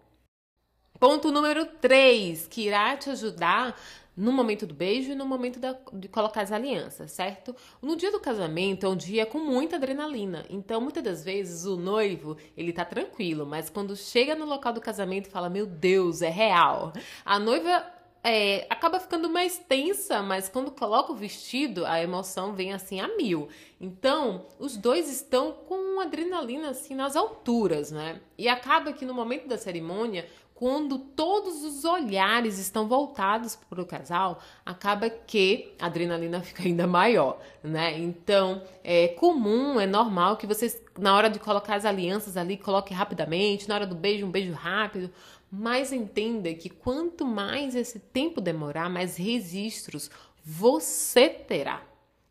Ponto 1.01 1.33
número 1.33 1.67
3, 1.81 2.47
que 2.47 2.63
irá 2.63 2.97
te 2.97 3.11
ajudar 3.11 3.77
no 4.19 4.33
momento 4.33 4.67
do 4.67 4.75
beijo 4.75 5.13
e 5.13 5.15
no 5.15 5.25
momento 5.25 5.61
da, 5.61 5.77
de 5.93 6.09
colocar 6.09 6.43
as 6.43 6.51
alianças, 6.51 7.13
certo? 7.13 7.55
No 7.81 7.95
dia 7.95 8.11
do 8.11 8.19
casamento 8.19 8.85
é 8.85 8.89
um 8.89 8.97
dia 8.97 9.25
com 9.25 9.39
muita 9.39 9.77
adrenalina, 9.77 10.45
então 10.51 10.81
muitas 10.81 11.05
das 11.05 11.25
vezes 11.25 11.65
o 11.65 11.77
noivo 11.77 12.37
ele 12.57 12.73
tá 12.73 12.85
tranquilo, 12.85 13.47
mas 13.47 13.71
quando 13.71 13.97
chega 13.97 14.35
no 14.35 14.45
local 14.45 14.73
do 14.73 14.81
casamento 14.81 15.31
fala: 15.31 15.49
Meu 15.49 15.67
Deus, 15.67 16.21
é 16.21 16.29
real. 16.29 16.93
A 17.25 17.39
noiva 17.39 17.85
é, 18.25 18.67
acaba 18.69 18.99
ficando 18.99 19.31
mais 19.31 19.59
tensa, 19.59 20.21
mas 20.21 20.49
quando 20.49 20.73
coloca 20.73 21.13
o 21.13 21.17
vestido, 21.17 21.87
a 21.87 22.03
emoção 22.03 22.55
vem 22.55 22.73
assim 22.73 23.01
a 23.01 23.17
mil. 23.17 23.49
Então, 23.81 24.47
os 24.59 24.77
dois 24.77 25.09
estão 25.09 25.53
com 25.53 26.01
adrenalina 26.01 26.71
assim 26.71 26.95
nas 26.95 27.15
alturas, 27.15 27.93
né? 27.93 28.21
E 28.37 28.49
acaba 28.49 28.93
que 28.93 29.07
no 29.07 29.15
momento 29.15 29.47
da 29.47 29.57
cerimônia, 29.57 30.29
quando 30.59 30.99
todos 30.99 31.63
os 31.63 31.85
olhares 31.85 32.59
estão 32.59 32.89
voltados 32.89 33.55
para 33.55 33.81
o 33.81 33.87
casal, 33.87 34.41
acaba 34.67 35.09
que 35.09 35.73
a 35.79 35.87
adrenalina 35.87 36.41
fica 36.43 36.65
ainda 36.65 36.85
maior, 36.85 37.39
né? 37.63 37.97
Então, 37.97 38.61
é 38.83 39.07
comum, 39.07 39.79
é 39.79 39.87
normal 39.87 40.37
que 40.37 40.49
vocês, 40.49 40.83
na 40.99 41.15
hora 41.15 41.31
de 41.31 41.39
colocar 41.39 41.77
as 41.77 41.85
alianças 41.85 42.37
ali, 42.37 42.57
coloque 42.57 42.93
rapidamente, 42.93 43.69
na 43.69 43.77
hora 43.77 43.87
do 43.87 43.95
beijo, 43.95 44.27
um 44.27 44.33
beijo 44.33 44.53
rápido, 44.53 45.13
mas 45.49 45.93
entenda 45.93 46.53
que 46.55 46.69
quanto 46.69 47.25
mais 47.25 47.77
esse 47.77 48.01
tempo 48.01 48.41
demorar, 48.41 48.91
mais 48.91 49.17
registros 49.17 50.11
você 50.45 51.29
terá. 51.29 51.83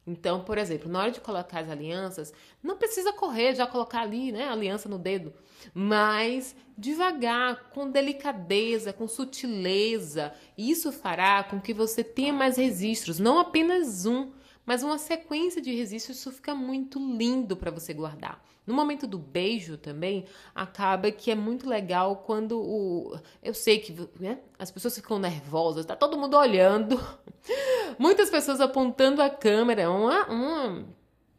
Então, 0.08 0.42
por 0.42 0.58
exemplo, 0.58 0.90
na 0.90 1.00
hora 1.00 1.12
de 1.12 1.20
colocar 1.20 1.60
as 1.60 1.70
alianças, 1.70 2.34
não 2.64 2.78
precisa 2.78 3.12
correr, 3.12 3.54
já 3.54 3.68
colocar 3.68 4.02
ali, 4.02 4.32
né, 4.32 4.46
a 4.46 4.54
aliança 4.54 4.88
no 4.88 4.98
dedo, 4.98 5.34
mas 5.74 6.56
devagar, 6.78 7.70
com 7.72 7.92
delicadeza, 7.92 8.94
com 8.94 9.06
sutileza. 9.06 10.34
Isso 10.58 10.94
fará 10.94 11.44
com 11.44 11.60
que 11.60 11.74
você 11.74 12.06
tenha 12.06 12.32
mais 12.32 12.56
registros, 12.56 13.20
não 13.20 13.38
apenas 13.38 14.06
um, 14.06 14.32
mas 14.68 14.84
uma 14.84 14.98
sequência 14.98 15.62
de 15.62 15.74
registros. 15.74 16.20
Isso 16.20 16.32
fica 16.34 16.54
muito 16.54 17.00
lindo 17.00 17.56
para 17.56 17.72
você 17.72 17.94
guardar. 17.94 18.44
No 18.66 18.74
momento 18.74 19.08
do 19.08 19.18
beijo 19.18 19.78
também, 19.78 20.26
acaba 20.54 21.10
que 21.10 21.32
é 21.32 21.36
muito 21.36 21.70
legal 21.70 22.18
quando 22.26 22.60
o. 22.60 23.18
Eu 23.42 23.54
sei 23.54 23.80
que 23.80 23.96
né, 24.20 24.40
as 24.60 24.70
pessoas 24.70 24.94
ficam 24.94 25.18
nervosas, 25.18 25.86
tá 25.86 25.96
todo 25.96 26.18
mundo 26.18 26.36
olhando, 26.36 27.02
muitas 27.98 28.30
pessoas 28.30 28.60
apontando 28.60 29.22
a 29.22 29.30
câmera, 29.30 29.90
uma, 29.90 30.28
uma, 30.28 30.86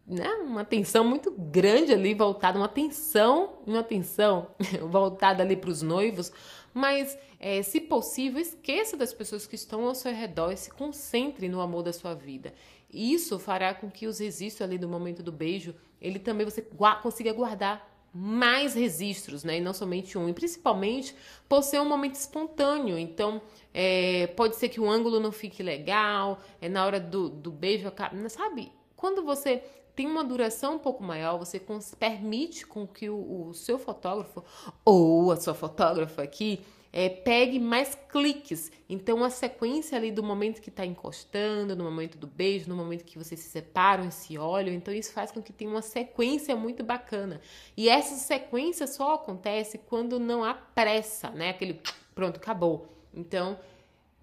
né, 0.07 0.29
uma 0.43 0.63
atenção 0.63 1.05
muito 1.05 1.31
grande 1.31 1.93
ali 1.93 2.15
voltada, 2.15 2.59
uma 2.59 2.65
atenção, 2.65 3.59
uma 3.67 3.81
atenção 3.81 4.47
voltada 4.91 5.43
ali 5.43 5.55
para 5.55 5.69
os 5.69 5.83
noivos. 5.83 6.33
Mas, 6.73 7.19
é, 7.41 7.63
se 7.63 7.81
possível, 7.81 8.41
esqueça 8.41 8.97
das 8.97 9.13
pessoas 9.13 9.47
que 9.47 9.55
estão 9.55 9.85
ao 9.85 9.95
seu 9.95 10.15
redor 10.15 10.53
e 10.53 10.57
se 10.57 10.71
concentre 10.71 11.49
no 11.49 11.61
amor 11.61 11.83
da 11.83 11.93
sua 11.93 12.15
vida. 12.15 12.55
Isso 12.93 13.39
fará 13.39 13.75
com 13.75 13.91
que 13.91 14.07
os 14.07 14.19
registros 14.19 14.63
ali 14.63 14.79
do 14.79 14.89
momento 14.89 15.23
do 15.23 15.31
beijo, 15.31 15.75
ele 16.01 16.19
também 16.19 16.45
você 16.45 16.67
consiga 17.03 17.33
guardar 17.33 17.87
mais 18.13 18.75
registros, 18.75 19.45
né? 19.45 19.59
E 19.59 19.61
não 19.61 19.75
somente 19.75 20.17
um. 20.17 20.29
E 20.29 20.33
principalmente 20.33 21.15
por 21.49 21.63
ser 21.63 21.81
um 21.81 21.85
momento 21.85 22.15
espontâneo. 22.15 22.99
Então, 22.99 23.43
é, 23.73 24.27
pode 24.29 24.57
ser 24.57 24.71
que 24.71 24.81
o 24.81 24.89
ângulo 24.89 25.21
não 25.21 25.31
fique 25.31 25.63
legal, 25.63 26.41
é 26.61 26.69
na 26.69 26.85
hora 26.85 26.99
do, 26.99 27.29
do 27.29 27.51
beijo, 27.51 27.93
sabe? 28.31 28.73
Quando 28.97 29.23
você 29.23 29.63
tem 29.95 30.07
uma 30.07 30.25
duração 30.25 30.77
um 30.77 30.79
pouco 30.79 31.03
maior, 31.03 31.39
você 31.39 31.61
permite 31.99 32.67
com 32.67 32.87
que 32.87 33.11
o, 33.11 33.49
o 33.49 33.55
seu 33.55 33.79
fotógrafo 33.79 34.43
ou 34.85 35.31
a 35.31 35.37
sua 35.37 35.55
fotógrafa 35.55 36.23
aqui 36.23 36.61
é, 36.93 37.09
pegue 37.09 37.59
mais 37.59 37.95
cliques. 38.09 38.73
Então, 38.89 39.23
a 39.23 39.31
sequência 39.31 39.97
ali 39.97 40.11
do 40.11 40.23
momento 40.23 40.61
que 40.61 40.71
está 40.71 40.85
encostando, 40.85 41.77
no 41.77 41.85
momento 41.85 42.17
do 42.17 42.27
beijo, 42.27 42.69
no 42.69 42.77
momento 42.77 43.05
que 43.05 43.19
vocês 43.19 43.41
se 43.41 43.51
separam 43.51 44.09
e 44.09 44.13
se 44.13 44.39
olham. 44.39 44.75
Então, 44.75 44.93
isso 44.95 45.13
faz 45.13 45.31
com 45.31 45.43
que 45.43 45.53
tenha 45.53 45.71
uma 45.71 45.83
sequência 45.83 46.57
muito 46.57 46.83
bacana. 46.83 47.41
E 47.77 47.89
essa 47.89 48.15
sequência 48.15 48.87
só 48.87 49.15
acontece 49.15 49.79
quando 49.79 50.19
não 50.19 50.43
há 50.43 50.55
pressa, 50.55 51.31
né? 51.31 51.51
Aquele 51.51 51.81
pronto, 52.15 52.39
acabou. 52.39 52.89
Então, 53.13 53.59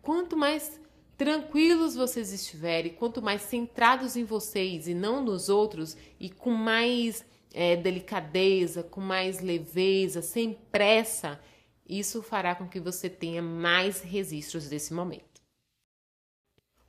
quanto 0.02 0.36
mais 0.36 0.80
tranquilos 1.18 1.96
vocês 1.96 2.34
estiverem, 2.34 2.94
quanto 2.94 3.22
mais 3.22 3.42
centrados 3.44 4.18
em 4.18 4.24
vocês 4.24 4.88
e 4.88 4.94
não 4.94 5.24
nos 5.24 5.50
outros, 5.50 5.96
e 6.20 6.30
com 6.30 6.52
mais 6.52 7.24
é, 7.54 7.76
delicadeza, 7.76 8.84
com 8.84 9.00
mais 9.00 9.40
leveza, 9.40 10.22
sem 10.22 10.58
pressa, 10.72 11.40
isso 11.88 12.22
fará 12.22 12.56
com 12.56 12.68
que 12.68 12.80
você 12.80 13.10
tenha 13.10 13.42
mais 13.42 14.02
registros 14.02 14.68
desse 14.68 14.94
momento. 14.94 15.36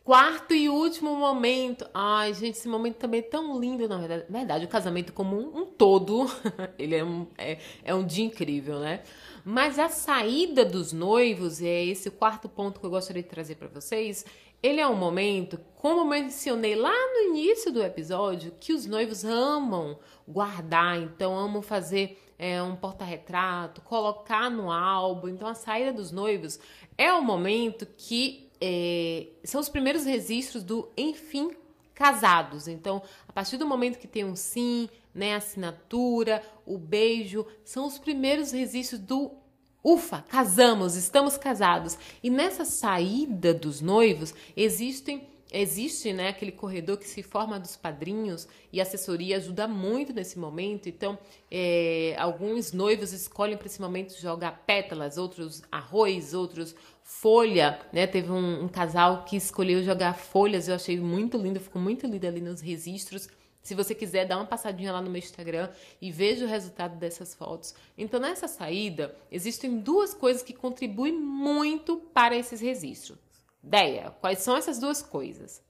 Quarto 0.07 0.55
e 0.55 0.69
último 0.69 1.17
momento. 1.17 1.85
Ai, 1.93 2.33
gente, 2.33 2.55
esse 2.55 2.69
momento 2.69 2.95
também 2.95 3.19
é 3.19 3.25
tão 3.25 3.59
lindo, 3.59 3.89
na 3.89 3.99
verdade. 3.99 4.25
verdade 4.31 4.65
o 4.65 4.69
casamento 4.69 5.13
como 5.13 5.37
um, 5.37 5.63
um 5.63 5.67
todo, 5.67 6.31
ele 6.79 6.95
é 6.95 7.05
um, 7.05 7.27
é, 7.37 7.59
é 7.83 7.93
um 7.93 8.07
dia 8.07 8.25
incrível, 8.25 8.79
né? 8.79 9.03
Mas 9.45 9.81
a 9.81 9.89
saída 9.89 10.65
dos 10.65 10.93
noivos, 10.93 11.61
é 11.61 11.85
esse 11.85 12.09
quarto 12.09 12.49
ponto 12.49 12.79
que 12.79 12.87
eu 12.87 12.91
gostaria 12.91 13.21
de 13.21 13.29
trazer 13.29 13.57
para 13.57 13.67
vocês, 13.67 14.25
ele 14.63 14.81
é 14.81 14.87
um 14.87 14.95
momento, 14.95 15.59
como 15.75 16.05
mencionei 16.05 16.77
lá 16.77 16.93
no 16.93 17.31
início 17.31 17.73
do 17.73 17.83
episódio, 17.83 18.55
que 18.61 18.73
os 18.73 18.87
noivos 18.87 19.25
amam 19.25 19.99
guardar, 20.27 21.01
então 21.01 21.37
amam 21.37 21.63
fazer 21.63 22.17
é, 22.39 22.63
um 22.63 22.77
porta-retrato, 22.77 23.81
colocar 23.83 24.51
no 24.51 24.71
álbum. 24.71 25.29
Então 25.29 25.49
a 25.49 25.55
saída 25.55 25.93
dos 25.93 26.11
noivos 26.11 26.59
é 26.97 27.13
o 27.13 27.23
momento 27.23 27.87
que 27.97 28.51
é, 28.61 29.27
são 29.45 29.61
os 29.61 29.69
primeiros 29.69 30.05
registros 30.05 30.63
do 30.63 30.89
enfim 30.97 31.51
casados. 31.95 32.69
Então, 32.69 33.03
a 33.27 33.33
partir 33.33 33.57
do 33.57 33.67
momento 33.67 33.99
que 33.99 34.07
tem 34.07 34.25
um 34.25 34.37
sim, 34.37 34.89
né, 35.15 35.35
assinatura, 35.35 36.43
o 36.67 36.77
beijo, 36.77 37.47
são 37.65 37.87
os 37.87 37.99
primeiros 37.99 38.53
registros 38.53 39.01
do 39.01 39.33
ufa, 39.83 40.23
casamos, 40.29 40.95
estamos 40.95 41.39
casados. 41.39 41.97
E 42.23 42.29
nessa 42.29 42.65
saída 42.65 43.55
dos 43.55 43.81
noivos 43.81 44.35
existem 44.55 45.27
existe 45.61 46.13
né, 46.13 46.29
aquele 46.29 46.53
corredor 46.53 46.99
que 46.99 47.09
se 47.09 47.23
forma 47.23 47.59
dos 47.59 47.77
padrinhos 47.77 48.47
e 48.73 48.81
a 48.81 48.83
assessoria 48.83 49.37
ajuda 49.37 49.67
muito 49.67 50.13
nesse 50.13 50.39
momento. 50.39 50.89
Então, 50.89 51.19
é, 51.51 52.15
alguns 52.19 52.73
noivos 52.73 53.13
escolhem 53.13 53.57
para 53.57 53.67
esse 53.67 53.81
momento 53.81 54.19
jogar 54.21 54.65
pétalas, 54.67 55.17
outros 55.17 55.63
arroz, 55.71 56.35
outros 56.35 56.75
folha. 57.03 57.81
Né? 57.93 58.07
Teve 58.07 58.31
um, 58.31 58.65
um 58.65 58.69
casal 58.69 59.25
que 59.25 59.37
escolheu 59.37 59.83
jogar 59.83 60.15
folhas, 60.15 60.69
eu 60.69 60.75
achei 60.75 60.99
muito 60.99 61.39
lindo, 61.39 61.61
ficou 61.61 61.81
muito 61.81 62.07
lindo 62.07 62.27
ali 62.27 62.41
nos 62.41 62.61
registros. 62.61 63.29
Se 63.63 63.75
você 63.75 63.97
quiser, 63.97 64.27
dá 64.27 64.37
uma 64.37 64.47
passadinha 64.47 64.93
lá 64.93 65.03
no 65.03 65.11
meu 65.11 65.19
Instagram 65.19 65.69
e 66.01 66.13
veja 66.13 66.45
o 66.45 66.49
resultado 66.49 66.97
dessas 66.99 67.35
fotos. 67.35 67.75
Então, 67.99 68.21
nessa 68.21 68.47
saída, 68.47 69.17
existem 69.31 69.81
duas 69.81 70.15
coisas 70.15 70.41
que 70.41 70.53
contribuem 70.53 71.13
muito 71.13 71.97
para 72.15 72.37
esses 72.37 72.61
registros. 72.61 73.19
Ideia, 73.67 74.15
quais 74.21 74.39
são 74.39 74.57
essas 74.57 74.79
duas 74.79 75.03
coisas? 75.03 75.61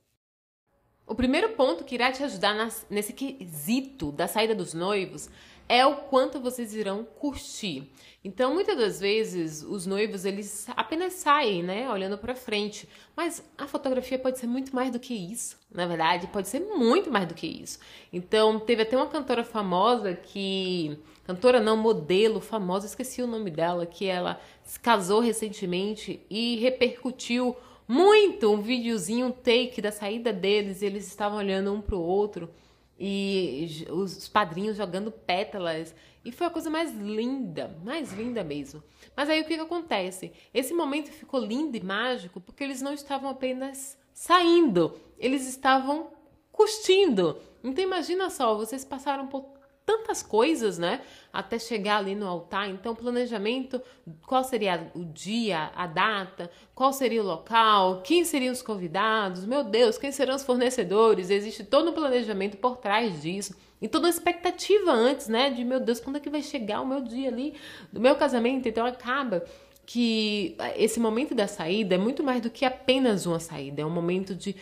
O 1.07 1.15
primeiro 1.15 1.53
ponto 1.53 1.83
que 1.83 1.95
irá 1.95 2.12
te 2.12 2.23
ajudar 2.23 2.53
nas, 2.55 2.85
nesse 2.91 3.15
quesito 3.15 4.12
da 4.12 4.29
saída 4.29 4.55
dos 4.55 4.75
noivos 4.75 5.31
é 5.67 5.85
o 5.87 5.97
quanto 5.97 6.38
vocês 6.38 6.75
irão 6.75 7.05
curtir. 7.05 7.91
Então, 8.23 8.53
muitas 8.53 8.76
das 8.76 9.00
vezes, 9.00 9.62
os 9.62 9.87
noivos 9.87 10.26
eles 10.26 10.67
apenas 10.76 11.15
saem, 11.15 11.62
né, 11.62 11.91
olhando 11.91 12.19
para 12.19 12.35
frente, 12.35 12.87
mas 13.17 13.43
a 13.57 13.67
fotografia 13.67 14.19
pode 14.19 14.38
ser 14.38 14.47
muito 14.47 14.75
mais 14.75 14.91
do 14.91 15.00
que 15.00 15.15
isso. 15.15 15.59
Na 15.73 15.87
verdade, 15.87 16.26
pode 16.26 16.49
ser 16.49 16.61
muito 16.61 17.11
mais 17.11 17.26
do 17.26 17.35
que 17.35 17.47
isso. 17.47 17.79
Então, 18.12 18.61
teve 18.61 18.83
até 18.83 18.95
uma 18.95 19.09
cantora 19.09 19.43
famosa 19.43 20.15
que 20.15 20.99
cantora 21.25 21.61
não 21.61 21.79
modelo 21.79 22.43
famosa, 22.43 22.87
esqueci 22.87 23.23
o 23.23 23.26
nome 23.26 23.50
dela, 23.50 23.87
que 23.87 24.05
ela 24.05 24.38
se 24.62 24.79
casou 24.79 25.21
recentemente 25.21 26.20
e 26.29 26.57
repercutiu 26.57 27.57
muito 27.88 28.53
um 28.53 28.61
videozinho, 28.61 29.27
um 29.27 29.33
take 29.33 29.81
da 29.81 29.92
saída 29.92 30.33
deles, 30.33 30.83
eles 30.83 31.07
estavam 31.07 31.38
olhando 31.38 31.72
um 31.72 31.81
pro 31.81 32.01
outro 32.01 32.51
e 32.99 33.87
os 33.90 34.29
padrinhos 34.29 34.77
jogando 34.77 35.11
pétalas. 35.11 35.94
E 36.25 36.33
foi 36.33 36.46
a 36.46 36.51
coisa 36.51 36.68
mais 36.68 36.92
linda, 36.92 37.77
mais 37.85 38.12
linda 38.12 38.42
mesmo. 38.42 38.83
Mas 39.16 39.31
aí 39.31 39.40
o 39.40 39.44
que, 39.44 39.55
que 39.55 39.61
acontece? 39.61 40.33
Esse 40.53 40.75
momento 40.75 41.11
ficou 41.11 41.38
lindo 41.38 41.77
e 41.77 41.83
mágico 41.83 42.40
porque 42.40 42.64
eles 42.64 42.83
não 42.83 42.92
estavam 42.92 43.31
apenas 43.31 43.96
saindo, 44.12 44.99
eles 45.18 45.46
estavam 45.46 46.09
curtindo. 46.51 47.38
Então 47.62 47.85
imagina 47.85 48.31
só, 48.31 48.57
vocês 48.57 48.85
passaram 48.85 49.27
por 49.27 49.56
tantas 49.87 50.20
coisas, 50.20 50.77
né? 50.77 51.01
Até 51.33 51.59
chegar 51.59 51.99
ali 51.99 52.16
no 52.16 52.27
altar. 52.27 52.68
Então, 52.68 52.94
planejamento: 52.94 53.81
qual 54.27 54.42
seria 54.42 54.90
o 54.94 55.05
dia, 55.05 55.70
a 55.77 55.87
data, 55.87 56.51
qual 56.75 56.92
seria 56.92 57.22
o 57.22 57.27
local, 57.27 58.03
quem 58.03 58.25
seriam 58.25 58.53
os 58.53 58.61
convidados, 58.61 59.46
meu 59.46 59.62
Deus, 59.62 59.96
quem 59.96 60.11
serão 60.11 60.35
os 60.35 60.42
fornecedores? 60.42 61.31
Existe 61.31 61.62
todo 61.62 61.90
um 61.90 61.94
planejamento 61.94 62.57
por 62.57 62.77
trás 62.79 63.22
disso. 63.22 63.55
E 63.81 63.87
toda 63.87 64.07
uma 64.07 64.11
expectativa 64.11 64.90
antes, 64.90 65.29
né? 65.29 65.51
De 65.51 65.64
meu 65.64 65.79
Deus, 65.79 66.01
quando 66.01 66.16
é 66.16 66.20
que 66.20 66.31
vai 66.31 66.42
chegar 66.42 66.81
o 66.81 66.87
meu 66.87 67.01
dia 67.01 67.29
ali 67.29 67.55
do 67.92 68.01
meu 68.01 68.16
casamento? 68.16 68.68
Então 68.68 68.85
acaba 68.85 69.44
que 69.85 70.57
esse 70.77 70.99
momento 70.99 71.33
da 71.33 71.46
saída 71.46 71.94
é 71.94 71.99
muito 71.99 72.25
mais 72.25 72.40
do 72.40 72.51
que 72.51 72.64
apenas 72.64 73.25
uma 73.25 73.38
saída, 73.38 73.83
é 73.83 73.87
um 73.87 73.90
momento 73.90 74.35
de 74.35 74.57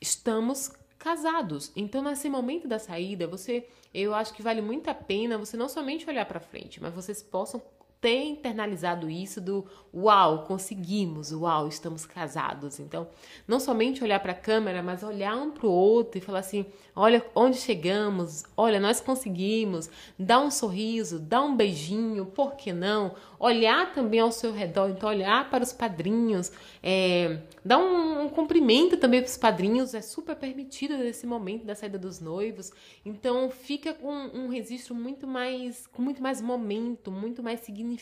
estamos 0.00 0.72
casados. 1.04 1.70
Então, 1.76 2.02
nesse 2.02 2.30
momento 2.30 2.66
da 2.66 2.78
saída, 2.78 3.26
você, 3.26 3.68
eu 3.92 4.14
acho 4.14 4.32
que 4.32 4.40
vale 4.40 4.62
muito 4.62 4.88
a 4.88 4.94
pena 4.94 5.36
você 5.36 5.54
não 5.54 5.68
somente 5.68 6.08
olhar 6.08 6.24
para 6.24 6.40
frente, 6.40 6.80
mas 6.80 6.94
vocês 6.94 7.22
possam 7.22 7.62
ter 8.04 8.22
internalizado 8.22 9.08
isso 9.08 9.40
do 9.40 9.64
uau, 9.94 10.44
conseguimos, 10.44 11.32
uau, 11.32 11.68
estamos 11.68 12.04
casados. 12.04 12.78
Então, 12.78 13.06
não 13.48 13.58
somente 13.58 14.04
olhar 14.04 14.20
para 14.20 14.32
a 14.32 14.34
câmera, 14.34 14.82
mas 14.82 15.02
olhar 15.02 15.34
um 15.36 15.50
para 15.50 15.66
o 15.66 15.70
outro 15.70 16.18
e 16.18 16.20
falar 16.20 16.40
assim: 16.40 16.66
olha 16.94 17.24
onde 17.34 17.56
chegamos, 17.56 18.44
olha, 18.56 18.78
nós 18.78 19.00
conseguimos, 19.00 19.88
dá 20.18 20.38
um 20.38 20.50
sorriso, 20.50 21.18
dá 21.18 21.40
um 21.40 21.56
beijinho, 21.56 22.26
por 22.26 22.56
que 22.56 22.72
não? 22.72 23.14
Olhar 23.38 23.92
também 23.92 24.20
ao 24.20 24.32
seu 24.32 24.52
redor, 24.52 24.90
então 24.90 25.08
olhar 25.08 25.50
para 25.50 25.62
os 25.62 25.72
padrinhos, 25.72 26.50
é, 26.82 27.40
dar 27.64 27.78
um, 27.78 28.22
um 28.22 28.28
cumprimento 28.28 28.96
também 28.96 29.20
para 29.20 29.28
os 29.28 29.36
padrinhos, 29.36 29.94
é 29.94 30.00
super 30.00 30.34
permitido 30.36 30.96
nesse 30.96 31.26
momento 31.26 31.64
da 31.64 31.74
saída 31.74 31.98
dos 31.98 32.20
noivos. 32.20 32.72
Então 33.04 33.50
fica 33.50 33.94
com 33.94 34.12
um 34.12 34.48
registro 34.48 34.94
muito 34.94 35.26
mais, 35.26 35.86
com 35.88 36.02
muito 36.02 36.22
mais 36.22 36.40
momento, 36.40 37.10
muito 37.10 37.42
mais 37.42 37.60
significativo, 37.60 37.93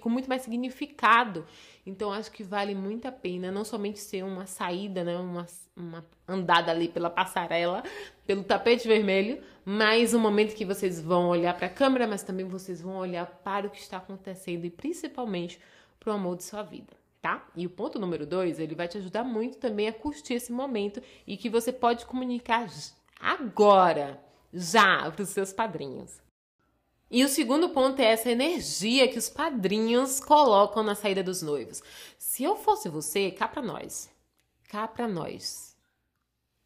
com 0.00 0.08
muito 0.08 0.28
mais 0.28 0.42
significado. 0.42 1.46
Então 1.86 2.12
acho 2.12 2.30
que 2.30 2.42
vale 2.42 2.74
muito 2.74 3.06
a 3.06 3.12
pena 3.12 3.50
não 3.50 3.64
somente 3.64 3.98
ser 3.98 4.22
uma 4.22 4.46
saída, 4.46 5.02
né, 5.04 5.16
uma, 5.16 5.46
uma 5.76 6.04
andada 6.26 6.70
ali 6.70 6.88
pela 6.88 7.08
passarela, 7.08 7.82
pelo 8.26 8.44
tapete 8.44 8.86
vermelho, 8.86 9.42
mas 9.64 10.12
um 10.12 10.18
momento 10.18 10.54
que 10.54 10.64
vocês 10.64 11.00
vão 11.00 11.28
olhar 11.28 11.56
para 11.56 11.66
a 11.66 11.70
câmera, 11.70 12.06
mas 12.06 12.22
também 12.22 12.46
vocês 12.46 12.80
vão 12.80 12.96
olhar 12.96 13.26
para 13.26 13.66
o 13.66 13.70
que 13.70 13.80
está 13.80 13.96
acontecendo 13.96 14.64
e 14.64 14.70
principalmente 14.70 15.58
para 15.98 16.10
o 16.10 16.14
amor 16.14 16.36
de 16.36 16.44
sua 16.44 16.62
vida. 16.62 16.96
Tá? 17.20 17.48
E 17.56 17.66
o 17.66 17.70
ponto 17.70 17.98
número 17.98 18.24
dois, 18.24 18.60
ele 18.60 18.76
vai 18.76 18.86
te 18.86 18.96
ajudar 18.98 19.24
muito 19.24 19.58
também 19.58 19.88
a 19.88 19.92
curtir 19.92 20.34
esse 20.34 20.52
momento 20.52 21.02
e 21.26 21.36
que 21.36 21.50
você 21.50 21.72
pode 21.72 22.06
comunicar 22.06 22.68
agora, 23.18 24.22
já, 24.52 25.10
para 25.10 25.22
os 25.22 25.30
seus 25.30 25.52
padrinhos. 25.52 26.27
E 27.10 27.24
o 27.24 27.28
segundo 27.28 27.70
ponto 27.70 28.00
é 28.00 28.06
essa 28.06 28.30
energia 28.30 29.08
que 29.08 29.18
os 29.18 29.30
padrinhos 29.30 30.20
colocam 30.20 30.82
na 30.82 30.94
saída 30.94 31.22
dos 31.22 31.40
noivos. 31.40 31.82
Se 32.18 32.44
eu 32.44 32.54
fosse 32.54 32.88
você, 32.88 33.30
cá 33.30 33.48
pra 33.48 33.62
nós. 33.62 34.10
Cá 34.68 34.86
pra 34.86 35.08
nós. 35.08 35.74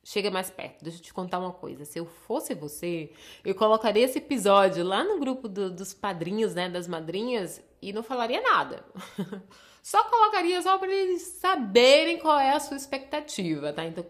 Chega 0.05 0.33
mais 0.33 0.51
perto, 0.51 0.83
deixa 0.83 0.99
eu 0.99 1.03
te 1.03 1.15
contar 1.15 1.39
uma 1.39 1.53
coisa. 1.53 1.85
Se 1.85 1.97
eu 1.97 2.07
fosse 2.07 2.55
você, 2.55 3.13
eu 3.45 3.55
colocaria 3.55 4.05
esse 4.05 4.19
episódio 4.19 4.85
lá 4.85 5.05
no 5.05 5.21
grupo 5.21 5.49
do, 5.49 5.71
dos 5.71 5.95
padrinhos, 5.95 6.57
né, 6.57 6.69
das 6.69 6.89
madrinhas, 6.89 7.63
e 7.81 7.93
não 7.93 8.03
falaria 8.03 8.41
nada. 8.41 8.85
só 9.81 10.03
colocaria 10.11 10.61
só 10.61 10.77
para 10.77 10.93
eles 10.93 11.23
saberem 11.23 12.19
qual 12.19 12.37
é 12.37 12.51
a 12.51 12.59
sua 12.59 12.77
expectativa, 12.77 13.73
tá? 13.73 13.85
Então, 13.85 14.05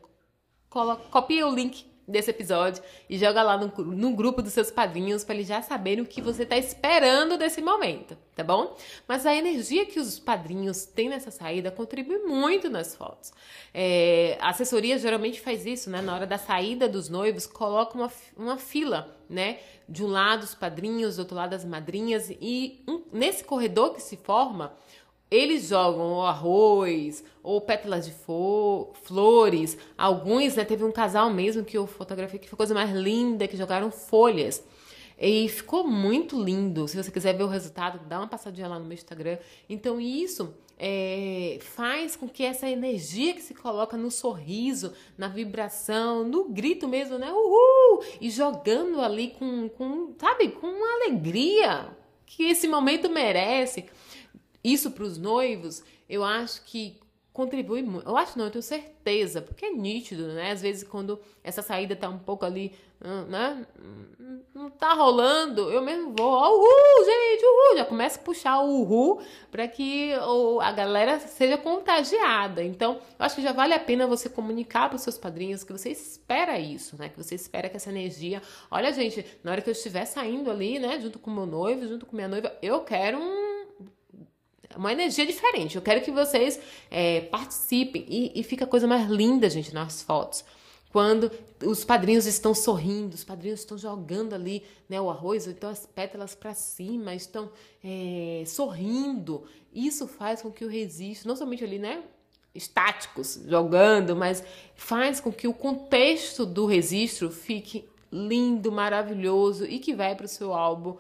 copia 1.10 1.46
o 1.46 1.54
link 1.54 1.91
desse 2.06 2.30
episódio 2.30 2.82
e 3.08 3.16
joga 3.16 3.42
lá 3.42 3.56
no, 3.56 3.68
no 3.84 4.14
grupo 4.14 4.42
dos 4.42 4.52
seus 4.52 4.70
padrinhos 4.70 5.24
para 5.24 5.34
eles 5.36 5.46
já 5.46 5.62
saberem 5.62 6.02
o 6.02 6.06
que 6.06 6.20
você 6.20 6.42
está 6.42 6.56
esperando 6.56 7.38
desse 7.38 7.62
momento, 7.62 8.16
tá 8.34 8.42
bom? 8.42 8.76
Mas 9.06 9.24
a 9.24 9.34
energia 9.34 9.86
que 9.86 10.00
os 10.00 10.18
padrinhos 10.18 10.84
têm 10.84 11.08
nessa 11.08 11.30
saída 11.30 11.70
contribui 11.70 12.18
muito 12.18 12.68
nas 12.68 12.94
fotos. 12.94 13.32
É, 13.72 14.36
a 14.40 14.50
assessoria 14.50 14.98
geralmente 14.98 15.40
faz 15.40 15.64
isso, 15.64 15.88
né? 15.88 16.02
Na 16.02 16.14
hora 16.14 16.26
da 16.26 16.38
saída 16.38 16.88
dos 16.88 17.08
noivos, 17.08 17.46
coloca 17.46 17.96
uma, 17.96 18.10
uma 18.36 18.56
fila, 18.56 19.16
né? 19.28 19.58
De 19.88 20.04
um 20.04 20.08
lado 20.08 20.42
os 20.42 20.54
padrinhos, 20.54 21.16
do 21.16 21.20
outro 21.20 21.36
lado 21.36 21.54
as 21.54 21.64
madrinhas 21.64 22.30
e 22.40 22.82
um, 22.86 23.02
nesse 23.12 23.44
corredor 23.44 23.94
que 23.94 24.02
se 24.02 24.16
forma 24.16 24.72
eles 25.32 25.68
jogam 25.68 26.22
arroz 26.22 27.24
ou 27.42 27.60
pétalas 27.60 28.04
de 28.04 28.12
flores. 29.02 29.78
Alguns, 29.96 30.56
né, 30.56 30.64
teve 30.64 30.84
um 30.84 30.92
casal 30.92 31.30
mesmo 31.30 31.64
que 31.64 31.76
eu 31.76 31.86
fotografei 31.86 32.38
que 32.38 32.48
foi 32.48 32.54
a 32.54 32.58
coisa 32.58 32.74
mais 32.74 32.90
linda, 32.90 33.48
que 33.48 33.56
jogaram 33.56 33.90
folhas. 33.90 34.62
E 35.18 35.48
ficou 35.48 35.86
muito 35.86 36.42
lindo. 36.42 36.86
Se 36.86 36.96
você 36.96 37.10
quiser 37.10 37.34
ver 37.34 37.44
o 37.44 37.48
resultado, 37.48 38.00
dá 38.06 38.18
uma 38.18 38.26
passadinha 38.26 38.68
lá 38.68 38.78
no 38.78 38.84
meu 38.84 38.94
Instagram. 38.94 39.38
Então, 39.68 40.00
isso 40.00 40.54
é, 40.78 41.58
faz 41.60 42.16
com 42.16 42.28
que 42.28 42.44
essa 42.44 42.68
energia 42.68 43.32
que 43.32 43.40
se 43.40 43.54
coloca 43.54 43.96
no 43.96 44.10
sorriso, 44.10 44.92
na 45.16 45.28
vibração, 45.28 46.24
no 46.24 46.48
grito 46.48 46.88
mesmo, 46.88 47.18
né? 47.18 47.32
Uhul! 47.32 48.04
E 48.20 48.28
jogando 48.28 49.00
ali 49.00 49.28
com, 49.38 49.68
com 49.68 50.12
sabe, 50.18 50.48
com 50.48 50.66
uma 50.66 50.94
alegria 50.96 51.88
que 52.26 52.44
esse 52.44 52.66
momento 52.66 53.08
merece. 53.08 53.86
Isso 54.62 54.90
para 54.90 55.04
os 55.04 55.18
noivos, 55.18 55.82
eu 56.08 56.22
acho 56.22 56.62
que 56.62 57.00
contribui 57.32 57.82
muito. 57.82 58.06
Eu 58.06 58.16
acho 58.16 58.38
não, 58.38 58.44
eu 58.44 58.50
tenho 58.50 58.62
certeza, 58.62 59.40
porque 59.40 59.66
é 59.66 59.70
nítido, 59.70 60.28
né? 60.28 60.50
Às 60.52 60.60
vezes 60.60 60.84
quando 60.84 61.18
essa 61.42 61.62
saída 61.62 61.96
tá 61.96 62.08
um 62.08 62.18
pouco 62.18 62.44
ali, 62.44 62.72
hum, 63.02 63.22
né? 63.28 63.66
Não 64.54 64.70
tá 64.70 64.92
rolando, 64.92 65.70
eu 65.70 65.82
mesmo 65.82 66.14
vou, 66.16 66.30
oh, 66.30 66.58
uhul, 66.58 67.04
gente, 67.04 67.44
uhul, 67.44 67.78
já 67.78 67.84
começo 67.86 68.18
a 68.18 68.22
puxar 68.22 68.60
o 68.60 68.82
uhul 68.82 69.20
para 69.50 69.66
que 69.66 70.12
a 70.60 70.72
galera 70.72 71.18
seja 71.18 71.56
contagiada. 71.56 72.62
Então, 72.62 73.00
eu 73.18 73.24
acho 73.24 73.36
que 73.36 73.42
já 73.42 73.52
vale 73.52 73.72
a 73.72 73.80
pena 73.80 74.06
você 74.06 74.28
comunicar 74.28 74.88
para 74.88 74.96
os 74.96 75.02
seus 75.02 75.18
padrinhos 75.18 75.64
que 75.64 75.72
você 75.72 75.90
espera 75.90 76.58
isso, 76.58 76.96
né? 76.98 77.08
Que 77.08 77.16
você 77.16 77.34
espera 77.34 77.68
que 77.68 77.76
essa 77.76 77.90
energia, 77.90 78.42
olha, 78.70 78.92
gente, 78.92 79.24
na 79.42 79.52
hora 79.52 79.62
que 79.62 79.70
eu 79.70 79.72
estiver 79.72 80.04
saindo 80.04 80.50
ali, 80.50 80.78
né, 80.78 81.00
junto 81.00 81.18
com 81.18 81.30
meu 81.30 81.46
noivo, 81.46 81.88
junto 81.88 82.04
com 82.06 82.14
minha 82.14 82.28
noiva, 82.28 82.54
eu 82.62 82.80
quero 82.82 83.18
um 83.18 83.41
uma 84.76 84.92
energia 84.92 85.26
diferente. 85.26 85.76
Eu 85.76 85.82
quero 85.82 86.00
que 86.00 86.10
vocês 86.10 86.60
é, 86.90 87.22
participem 87.22 88.04
e, 88.08 88.32
e 88.34 88.42
fica 88.42 88.64
a 88.64 88.68
coisa 88.68 88.86
mais 88.86 89.08
linda, 89.08 89.48
gente, 89.48 89.72
nas 89.72 90.02
fotos. 90.02 90.44
Quando 90.92 91.32
os 91.64 91.84
padrinhos 91.84 92.26
estão 92.26 92.54
sorrindo, 92.54 93.14
os 93.14 93.24
padrinhos 93.24 93.60
estão 93.60 93.78
jogando 93.78 94.34
ali 94.34 94.62
né, 94.88 95.00
o 95.00 95.08
arroz, 95.08 95.46
então 95.46 95.70
as 95.70 95.86
pétalas 95.86 96.34
para 96.34 96.52
cima, 96.52 97.14
estão 97.14 97.50
é, 97.82 98.44
sorrindo. 98.46 99.44
Isso 99.72 100.06
faz 100.06 100.42
com 100.42 100.50
que 100.50 100.64
o 100.64 100.68
registro, 100.68 101.28
não 101.28 101.34
somente 101.34 101.64
ali, 101.64 101.78
né, 101.78 102.02
estáticos, 102.54 103.40
jogando, 103.46 104.14
mas 104.14 104.44
faz 104.74 105.18
com 105.18 105.32
que 105.32 105.48
o 105.48 105.54
contexto 105.54 106.44
do 106.44 106.66
registro 106.66 107.30
fique 107.30 107.88
lindo, 108.12 108.70
maravilhoso 108.70 109.64
e 109.64 109.78
que 109.78 109.94
vai 109.94 110.14
para 110.14 110.26
o 110.26 110.28
seu 110.28 110.52
álbum. 110.52 110.96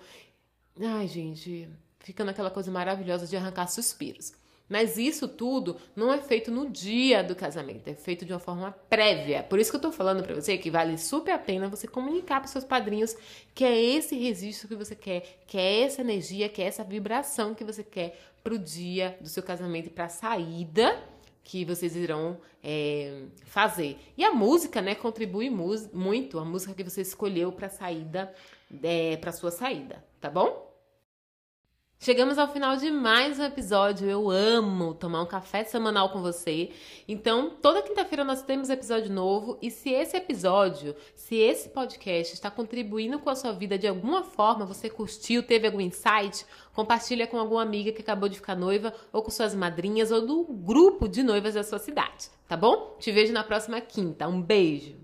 Ai, 0.80 1.06
gente, 1.06 1.68
fica 2.02 2.24
naquela 2.24 2.50
coisa 2.50 2.70
maravilhosa 2.70 3.26
de 3.26 3.36
arrancar 3.36 3.66
suspiros. 3.68 4.32
Mas 4.68 4.96
isso 4.96 5.28
tudo 5.28 5.76
não 5.94 6.10
é 6.10 6.18
feito 6.18 6.50
no 6.50 6.70
dia 6.70 7.22
do 7.22 7.36
casamento, 7.36 7.88
é 7.88 7.94
feito 7.94 8.24
de 8.24 8.32
uma 8.32 8.38
forma 8.38 8.72
prévia. 8.88 9.42
Por 9.42 9.58
isso 9.58 9.70
que 9.70 9.76
eu 9.76 9.80
tô 9.80 9.92
falando 9.92 10.22
para 10.22 10.34
você 10.34 10.56
que 10.56 10.70
vale 10.70 10.96
super 10.96 11.32
a 11.32 11.38
pena 11.38 11.68
você 11.68 11.86
comunicar 11.86 12.40
para 12.40 12.48
seus 12.48 12.64
padrinhos 12.64 13.14
que 13.54 13.64
é 13.64 13.78
esse 13.78 14.16
registro 14.16 14.68
que 14.68 14.74
você 14.74 14.94
quer, 14.94 15.40
que 15.46 15.58
é 15.58 15.82
essa 15.82 16.00
energia, 16.00 16.48
que 16.48 16.62
é 16.62 16.64
essa 16.64 16.82
vibração 16.82 17.54
que 17.54 17.64
você 17.64 17.84
quer 17.84 18.18
pro 18.42 18.58
dia 18.58 19.16
do 19.20 19.28
seu 19.28 19.42
casamento 19.42 19.88
e 19.88 19.90
pra 19.90 20.08
saída 20.08 20.98
que 21.44 21.66
vocês 21.66 21.94
irão 21.94 22.38
é, 22.64 23.24
fazer. 23.44 23.98
E 24.16 24.24
a 24.24 24.32
música, 24.32 24.80
né, 24.80 24.94
contribui 24.94 25.50
muito, 25.50 26.38
a 26.38 26.44
música 26.44 26.72
que 26.72 26.82
você 26.82 27.02
escolheu 27.02 27.52
para 27.52 27.68
saída, 27.68 28.32
é, 28.82 29.16
para 29.18 29.32
sua 29.32 29.50
saída, 29.50 30.02
tá 30.18 30.30
bom? 30.30 30.71
Chegamos 32.02 32.36
ao 32.36 32.48
final 32.48 32.76
de 32.76 32.90
mais 32.90 33.38
um 33.38 33.44
episódio. 33.44 34.10
Eu 34.10 34.28
amo 34.28 34.92
tomar 34.92 35.22
um 35.22 35.26
café 35.26 35.62
semanal 35.62 36.08
com 36.08 36.20
você. 36.20 36.70
Então, 37.06 37.50
toda 37.62 37.80
quinta-feira 37.80 38.24
nós 38.24 38.42
temos 38.42 38.68
episódio 38.68 39.08
novo. 39.08 39.56
E 39.62 39.70
se 39.70 39.90
esse 39.90 40.16
episódio, 40.16 40.96
se 41.14 41.36
esse 41.36 41.68
podcast 41.68 42.34
está 42.34 42.50
contribuindo 42.50 43.20
com 43.20 43.30
a 43.30 43.36
sua 43.36 43.52
vida 43.52 43.78
de 43.78 43.86
alguma 43.86 44.24
forma, 44.24 44.66
você 44.66 44.90
curtiu, 44.90 45.44
teve 45.44 45.68
algum 45.68 45.80
insight, 45.80 46.44
compartilha 46.74 47.28
com 47.28 47.38
alguma 47.38 47.62
amiga 47.62 47.92
que 47.92 48.02
acabou 48.02 48.28
de 48.28 48.34
ficar 48.34 48.56
noiva, 48.56 48.92
ou 49.12 49.22
com 49.22 49.30
suas 49.30 49.54
madrinhas, 49.54 50.10
ou 50.10 50.26
do 50.26 50.42
grupo 50.42 51.08
de 51.08 51.22
noivas 51.22 51.54
da 51.54 51.62
sua 51.62 51.78
cidade, 51.78 52.30
tá 52.48 52.56
bom? 52.56 52.96
Te 52.98 53.12
vejo 53.12 53.32
na 53.32 53.44
próxima 53.44 53.80
quinta. 53.80 54.26
Um 54.26 54.42
beijo! 54.42 55.01